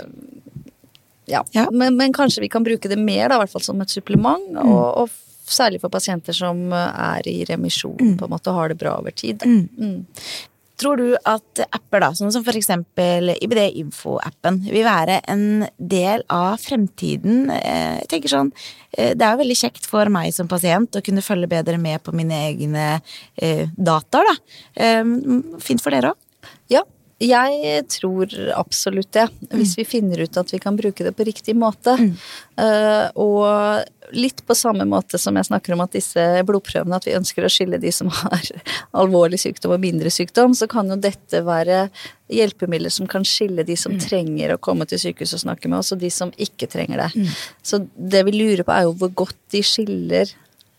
ja. 1.31 1.43
Men, 1.71 1.95
men 1.97 2.13
kanskje 2.13 2.41
vi 2.43 2.49
kan 2.53 2.63
bruke 2.65 2.89
det 2.91 2.97
mer, 2.99 3.29
da, 3.31 3.37
i 3.39 3.43
hvert 3.45 3.53
fall 3.55 3.63
som 3.65 3.79
et 3.81 3.89
supplement. 3.93 4.43
Mm. 4.51 4.59
Og, 4.67 5.05
og 5.05 5.09
særlig 5.49 5.79
for 5.81 5.89
pasienter 5.93 6.33
som 6.37 6.65
eh, 6.73 6.99
er 7.15 7.27
i 7.31 7.37
remisjon 7.49 7.95
Mm. 8.01 8.17
på 8.19 8.25
en 8.27 8.33
måte, 8.35 8.51
og 8.51 8.59
har 8.59 8.69
det 8.73 8.77
bra 8.81 8.97
over 8.99 9.11
tid. 9.15 9.41
Tror 10.81 10.99
du 10.99 11.05
at 11.15 11.61
apper, 11.69 12.03
da, 12.03 12.09
sånn 12.17 12.33
som 12.35 12.43
for 12.43 12.57
eksempel 12.57 13.31
IBD 13.35 13.61
Info-appen, 13.79 14.57
vil 14.67 14.83
være 14.83 15.21
en 15.31 15.65
del 15.79 16.25
av 16.33 16.57
fremtiden? 16.59 17.45
Eh, 17.53 18.01
Jeg 18.01 18.09
tenker 18.11 18.33
sånn, 18.33 18.51
eh, 18.97 19.13
Det 19.15 19.21
er 19.21 19.31
jo 19.31 19.43
veldig 19.43 19.59
kjekt 19.61 19.85
for 19.85 20.09
meg 20.09 20.33
som 20.33 20.47
pasient 20.47 20.91
å 20.99 21.03
kunne 21.03 21.23
følge 21.23 21.47
bedre 21.47 21.79
med 21.79 22.03
på 22.03 22.13
mine 22.13 22.35
egne 22.51 23.01
data. 23.39 23.71
dataer, 23.77 24.25
da. 24.25 24.35
Eh, 24.75 25.03
Fint 25.59 25.81
for 25.81 25.91
dere 25.91 26.11
òg? 26.11 26.49
Ja, 26.69 26.81
jeg 27.23 27.83
tror 27.87 28.31
absolutt 28.57 29.13
det. 29.15 29.29
Hvis 29.55 29.77
vi 29.79 29.85
finner 29.87 30.19
ut 30.25 30.37
at 30.37 30.51
vi 30.51 30.59
kan 30.59 30.75
bruke 30.75 31.05
det 31.05 31.13
på 31.15 31.23
riktig 31.23 31.55
måte. 31.55 31.95
Eh, 32.59 33.05
og 33.15 34.11
litt 34.15 34.43
på 34.45 34.55
samme 34.55 34.83
måte 34.85 35.17
som 35.19 35.35
jeg 35.39 35.47
snakker 35.47 35.73
om 35.73 35.83
at 35.85 35.95
disse 35.95 36.21
blodprøvene, 36.45 36.99
at 36.99 37.07
vi 37.07 37.15
ønsker 37.15 37.47
å 37.47 37.51
skille 37.51 37.79
de 37.79 37.91
som 37.95 38.11
har 38.19 38.51
alvorlig 38.91 39.39
sykdom 39.41 39.77
og 39.77 39.83
mindre 39.83 40.11
sykdom, 40.11 40.53
så 40.59 40.67
kan 40.71 40.91
jo 40.91 40.99
dette 40.99 41.39
være 41.47 41.87
hjelpemidler 42.35 42.91
som 42.91 43.07
kan 43.07 43.23
skille 43.27 43.63
de 43.63 43.77
som 43.79 43.95
trenger 44.01 44.55
å 44.55 44.61
komme 44.61 44.87
til 44.89 44.99
sykehus 44.99 45.37
og 45.37 45.45
snakke 45.45 45.71
med 45.71 45.79
oss, 45.79 45.93
og 45.95 46.03
de 46.03 46.11
som 46.11 46.33
ikke 46.35 46.67
trenger 46.67 47.05
det. 47.05 47.27
Så 47.63 47.85
det 47.95 48.25
vi 48.27 48.35
lurer 48.35 48.65
på 48.65 48.75
er 48.75 48.89
jo 48.89 48.95
hvor 48.99 49.13
godt 49.23 49.39
de 49.55 49.63
skiller 49.63 50.35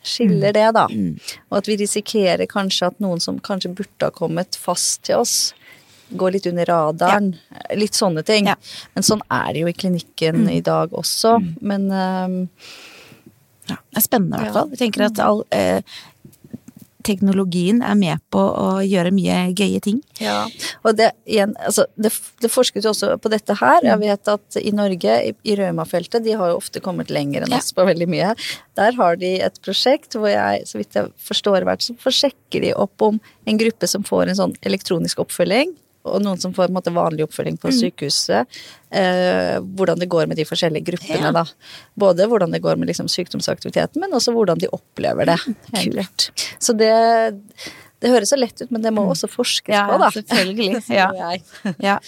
skiller 0.07 0.53
det, 0.55 0.69
da. 0.77 0.85
Og 1.51 1.57
at 1.59 1.67
vi 1.67 1.79
risikerer 1.81 2.47
kanskje 2.47 2.93
at 2.93 3.01
noen 3.03 3.19
som 3.23 3.41
kanskje 3.43 3.73
burde 3.75 4.07
ha 4.07 4.13
kommet 4.15 4.55
fast 4.55 5.09
til 5.09 5.25
oss, 5.25 5.55
går 6.15 6.33
litt 6.37 6.47
under 6.47 6.65
radaren. 6.71 7.33
Litt 7.75 7.95
sånne 7.99 8.23
ting. 8.27 8.47
Ja. 8.53 8.55
Men 8.95 9.03
sånn 9.07 9.23
er 9.33 9.53
det 9.53 9.65
jo 9.65 9.71
i 9.73 9.77
klinikken 9.77 10.49
i 10.53 10.61
dag 10.61 10.93
også. 10.95 11.39
Men 11.61 11.89
um, 11.91 12.37
Ja, 13.67 13.77
det 13.91 13.99
er 13.99 14.05
spennende 14.07 14.39
i 14.39 14.45
hvert 14.47 14.55
fall. 14.61 14.69
Jeg 14.77 14.79
tenker 14.85 15.09
at 15.09 15.19
all, 15.25 15.43
eh, 15.51 15.81
teknologien 17.07 17.83
er 17.87 17.95
med 17.99 18.19
på 18.35 18.41
å 18.43 18.81
gjøre 18.83 19.13
mye 19.15 19.53
gøye 19.55 19.79
ting. 19.83 20.01
ja. 20.19 20.41
Og 20.87 20.97
det 20.99 21.13
igjen, 21.27 21.53
altså 21.63 21.85
det, 21.99 22.11
det 22.43 22.51
forskes 22.51 22.83
jo 22.87 22.91
også 22.93 23.13
på 23.23 23.31
dette 23.31 23.55
her. 23.61 23.79
Jeg 23.87 23.99
vet 24.03 24.29
at 24.33 24.59
i 24.59 24.73
Norge, 24.75 25.15
i, 25.29 25.33
i 25.47 25.55
Rauma-feltet, 25.59 26.23
de 26.27 26.35
har 26.39 26.51
jo 26.51 26.59
ofte 26.59 26.83
kommet 26.83 27.11
lenger 27.15 27.43
enn 27.47 27.55
Ja. 27.55 27.59
oss 27.63 27.71
på 27.75 27.87
veldig 27.87 28.09
mye. 28.11 28.33
Der 28.79 28.93
har 28.99 29.17
de 29.23 29.33
et 29.47 29.59
prosjekt 29.63 30.15
hvor 30.19 30.31
jeg, 30.31 30.67
så 30.67 30.79
vidt 30.81 30.99
jeg 30.99 31.11
forstår 31.29 31.67
hvert, 31.67 31.83
så 31.87 31.95
forsjekker 32.03 32.63
de 32.67 32.75
opp 32.75 33.03
om 33.07 33.21
en 33.47 33.59
gruppe 33.63 33.87
som 33.91 34.03
får 34.07 34.29
en 34.33 34.41
sånn 34.43 34.57
elektronisk 34.67 35.23
oppfølging. 35.23 35.75
Og 36.07 36.23
noen 36.25 36.39
som 36.43 36.53
får 36.57 36.71
måte, 36.75 36.93
vanlig 36.95 37.25
oppfølging 37.27 37.57
på 37.63 37.73
sykehuset. 37.75 38.47
Eh, 38.91 39.57
hvordan 39.77 39.99
det 40.01 40.09
går 40.13 40.29
med 40.31 40.39
de 40.39 40.47
forskjellige 40.49 40.87
gruppene, 40.93 41.29
Ja. 41.29 41.33
da. 41.33 41.45
Både 41.99 42.29
hvordan 42.31 42.53
det 42.55 42.63
går 42.63 42.79
med 42.79 42.89
liksom, 42.93 43.09
sykdomsaktiviteten, 43.11 44.01
men 44.01 44.15
også 44.17 44.33
hvordan 44.37 44.59
de 44.63 44.71
opplever 44.73 45.27
det. 45.27 45.39
Kult. 45.75 46.31
Så 46.63 46.77
det, 46.79 46.93
det 48.01 48.11
høres 48.13 48.31
så 48.33 48.39
lett 48.39 48.61
ut, 48.63 48.71
men 48.71 48.83
det 48.85 48.93
må 48.95 49.05
også 49.11 49.29
forskes 49.33 49.75
Ja, 49.75 49.87
på, 49.91 49.99
da. 50.05 50.11
selvfølgelig. 50.15 50.83
Ja. 51.01 51.11
Ja. 51.83 51.99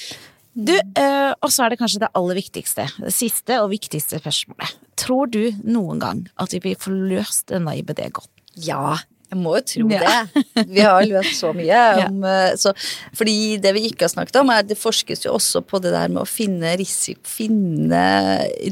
Du, 0.58 0.72
eh, 0.74 1.32
og 1.38 1.52
så 1.54 1.64
er 1.66 1.70
det 1.70 1.78
kanskje 1.78 2.00
det 2.02 2.08
aller 2.18 2.34
viktigste, 2.34 2.88
det 2.98 3.12
siste 3.14 3.60
og 3.62 3.68
viktigste 3.70 4.18
spørsmålet. 4.18 4.72
Tror 4.98 5.28
du 5.30 5.52
noen 5.62 6.00
gang 6.02 6.24
at 6.42 6.50
vi 6.56 6.72
får 6.74 6.88
få 6.88 6.94
løst 7.12 7.52
denne 7.52 7.76
IBD 7.78 8.00
godt? 8.16 8.30
Ja, 8.58 8.96
jeg 9.30 9.38
må 9.42 9.56
jo 9.58 9.62
tro 9.68 9.88
Ja. 9.92 10.24
det. 10.34 10.44
Vi 10.72 10.80
har 10.80 11.02
løpt 11.04 11.34
så 11.36 11.50
mye. 11.56 11.82
Om, 12.08 12.22
eh, 12.24 12.54
så, 12.56 12.72
fordi 13.14 13.58
det 13.60 13.74
vi 13.76 13.82
ikke 13.90 14.06
har 14.06 14.12
snakket 14.14 14.40
om, 14.40 14.50
er 14.54 14.62
det 14.64 14.78
forskes 14.80 15.26
jo 15.26 15.34
også 15.36 15.60
på 15.68 15.80
det 15.84 15.92
der 15.92 16.08
med 16.08 16.22
å 16.22 16.28
finne 16.28 16.72
risiko, 16.80 17.20
finne 17.28 18.02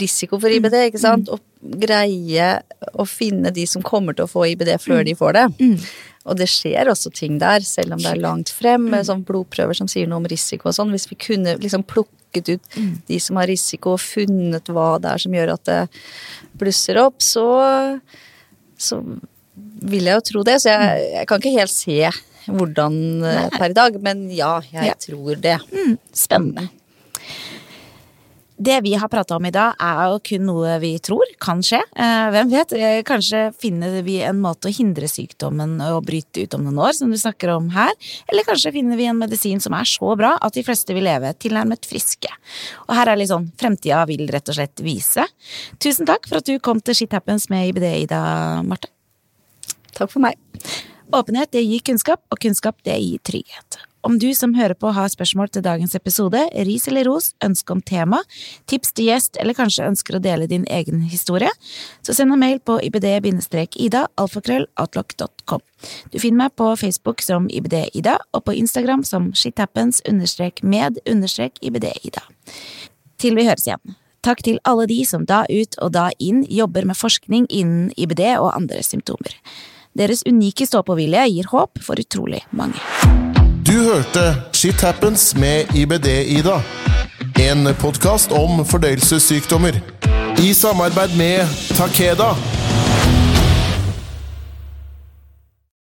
risiko 0.01 0.39
for 0.41 0.49
IBD, 0.49 0.79
ikke 0.89 1.03
sant? 1.03 1.29
Og 1.29 1.41
greie 1.83 2.49
å 2.97 3.05
finne 3.09 3.51
de 3.53 3.67
som 3.69 3.83
kommer 3.85 4.15
til 4.17 4.25
å 4.25 4.31
få 4.31 4.47
IBD 4.55 4.77
før 4.81 5.05
de 5.05 5.15
får 5.19 5.33
det. 5.37 5.47
Og 6.27 6.37
det 6.41 6.49
skjer 6.51 6.89
også 6.91 7.13
ting 7.15 7.37
der, 7.39 7.61
selv 7.63 7.93
om 7.95 8.01
det 8.03 8.11
er 8.17 8.19
langt 8.23 8.51
frem, 8.51 8.89
Mm. 8.91 9.05
sånn 9.07 9.25
blodprøver 9.29 9.77
som 9.79 9.87
sier 9.87 10.09
noe 10.09 10.19
om 10.19 10.27
risiko 10.27 10.69
og 10.71 10.75
sånn. 10.75 10.91
Hvis 10.91 11.07
vi 11.11 11.15
kunne 11.21 11.57
liksom 11.61 11.85
plukket 11.87 12.49
ut 12.57 12.63
de 13.07 13.19
som 13.23 13.37
har 13.39 13.47
risiko, 13.47 13.93
og 13.95 14.01
funnet 14.03 14.67
hva 14.73 14.99
det 15.01 15.13
er 15.13 15.19
som 15.23 15.33
gjør 15.37 15.53
at 15.55 15.65
det 15.65 15.89
blusser 16.59 16.99
opp, 17.05 17.21
så, 17.23 17.47
så 18.77 18.99
vil 19.57 20.05
jeg 20.11 20.19
jo 20.21 20.25
tro 20.33 20.43
det. 20.47 20.59
Så 20.63 20.73
jeg, 20.75 21.11
jeg 21.17 21.27
kan 21.31 21.41
ikke 21.43 21.59
helt 21.59 21.75
se 21.75 22.01
hvordan 22.47 22.97
Nei. 23.25 23.49
per 23.59 23.73
i 23.73 23.77
dag, 23.77 23.97
men 24.03 24.27
ja, 24.31 24.61
jeg 24.71 24.93
Ja. 24.93 24.95
tror 25.03 25.41
det. 25.43 25.57
Spennende. 26.15 26.69
Det 28.59 28.79
vi 28.81 28.95
har 28.97 29.09
prata 29.13 29.37
om 29.37 29.45
i 29.45 29.51
dag, 29.53 29.75
er 29.85 29.99
jo 30.09 30.21
kun 30.25 30.47
noe 30.49 30.79
vi 30.81 30.95
tror 31.05 31.29
kan 31.45 31.59
skje. 31.61 31.77
Eh, 31.93 32.29
hvem 32.33 32.49
vet? 32.55 32.71
Eh, 32.73 33.03
Kanskje 33.05 33.51
finner 33.61 33.99
vi 34.07 34.15
en 34.25 34.39
måte 34.41 34.71
å 34.71 34.73
hindre 34.73 35.05
sykdommen 35.13 35.75
å 35.85 35.99
bryte 36.01 36.47
ut 36.47 36.57
om 36.57 36.65
noen 36.65 36.79
år, 36.87 36.95
som 36.97 37.11
du 37.13 37.19
snakker 37.21 37.53
om 37.53 37.69
her. 37.75 37.93
Eller 38.33 38.49
kanskje 38.49 38.73
finner 38.79 38.97
vi 38.97 39.11
en 39.11 39.19
medisin 39.21 39.61
som 39.61 39.77
er 39.77 39.85
så 39.85 40.17
bra 40.17 40.39
at 40.41 40.57
de 40.57 40.65
fleste 40.65 40.97
vil 40.97 41.05
leve 41.05 41.35
tilnærmet 41.37 41.85
friske. 41.85 42.33
Og 42.89 42.97
her 42.97 43.13
er 43.13 43.21
litt 43.21 43.29
sånn 43.35 43.51
fremtida 43.61 44.07
vil 44.09 44.25
rett 44.33 44.49
og 44.49 44.57
slett 44.57 44.81
vise. 44.81 45.29
Tusen 45.79 46.09
takk 46.09 46.25
for 46.27 46.41
at 46.41 46.49
du 46.49 46.57
kom 46.59 46.81
til 46.81 46.95
Shit 46.97 47.13
Happens 47.13 47.51
med 47.53 47.75
IBD, 47.75 47.91
Ida 48.07 48.63
Marte. 48.65 48.89
Takk 49.97 50.13
for 50.13 50.21
meg. 50.25 50.37
Åpenhet 51.15 51.53
det 51.55 51.63
gir 51.65 51.81
kunnskap, 51.87 52.21
og 52.31 52.39
kunnskap 52.43 52.77
det 52.85 52.97
gir 53.01 53.19
trygghet. 53.25 53.79
Om 54.07 54.21
du 54.23 54.29
som 54.39 54.53
hører 54.55 54.77
på 54.79 54.87
har 54.95 55.09
spørsmål 55.11 55.49
til 55.51 55.65
dagens 55.67 55.97
episode, 55.99 56.39
ris 56.69 56.85
eller 56.87 57.09
ros, 57.09 57.33
ønske 57.43 57.73
om 57.75 57.81
tema, 57.83 58.21
tips 58.71 58.95
til 58.95 59.11
gjest 59.11 59.35
eller 59.43 59.59
kanskje 59.59 59.89
ønsker 59.89 60.15
å 60.15 60.23
dele 60.23 60.47
din 60.47 60.63
egen 60.71 61.03
historie, 61.11 61.51
så 62.07 62.15
send 62.15 62.31
en 62.31 62.39
mail 62.39 62.63
på 62.63 62.79
ibd-ida 62.87 64.07
alfakrølloutlook.com. 64.23 65.59
Du 66.15 66.23
finner 66.23 66.39
meg 66.45 66.55
på 66.55 66.71
Facebook 66.79 67.19
som 67.27 67.51
ibd-ida 67.51 68.15
og 68.31 68.47
på 68.47 68.55
Instagram 68.55 69.03
som 69.03 69.35
shithappens-med-ibd-ida. 69.35 72.23
Til 73.19 73.35
vi 73.35 73.43
høres 73.49 73.67
igjen. 73.67 73.99
Takk 74.23 74.43
til 74.43 74.59
alle 74.67 74.87
de 74.91 75.05
som 75.07 75.25
da 75.27 75.45
ut 75.51 75.79
og 75.83 75.93
da 75.95 76.11
inn 76.23 76.47
jobber 76.51 76.85
med 76.87 76.97
forskning 76.99 77.47
innen 77.51 77.93
IBD 77.99 78.39
og 78.39 78.55
andre 78.55 78.83
symptomer. 78.87 79.35
Deres 79.97 80.21
unike 80.29 80.67
stå-på-vilje 80.69 81.23
gir 81.33 81.47
håp 81.49 81.79
for 81.81 81.97
utrolig 81.97 82.43
mange. 82.53 82.77
Du 83.65 83.73
hørte 83.73 84.25
Shit 84.53 84.83
Happens 84.85 85.31
med 85.41 85.73
IBD-Ida. 85.73 86.59
En 87.41 87.71
podkast 87.81 88.33
om 88.37 88.61
fordøyelsessykdommer. 88.69 89.81
I 90.45 90.53
samarbeid 90.53 91.17
med 91.17 91.59
Takeda. 91.79 92.35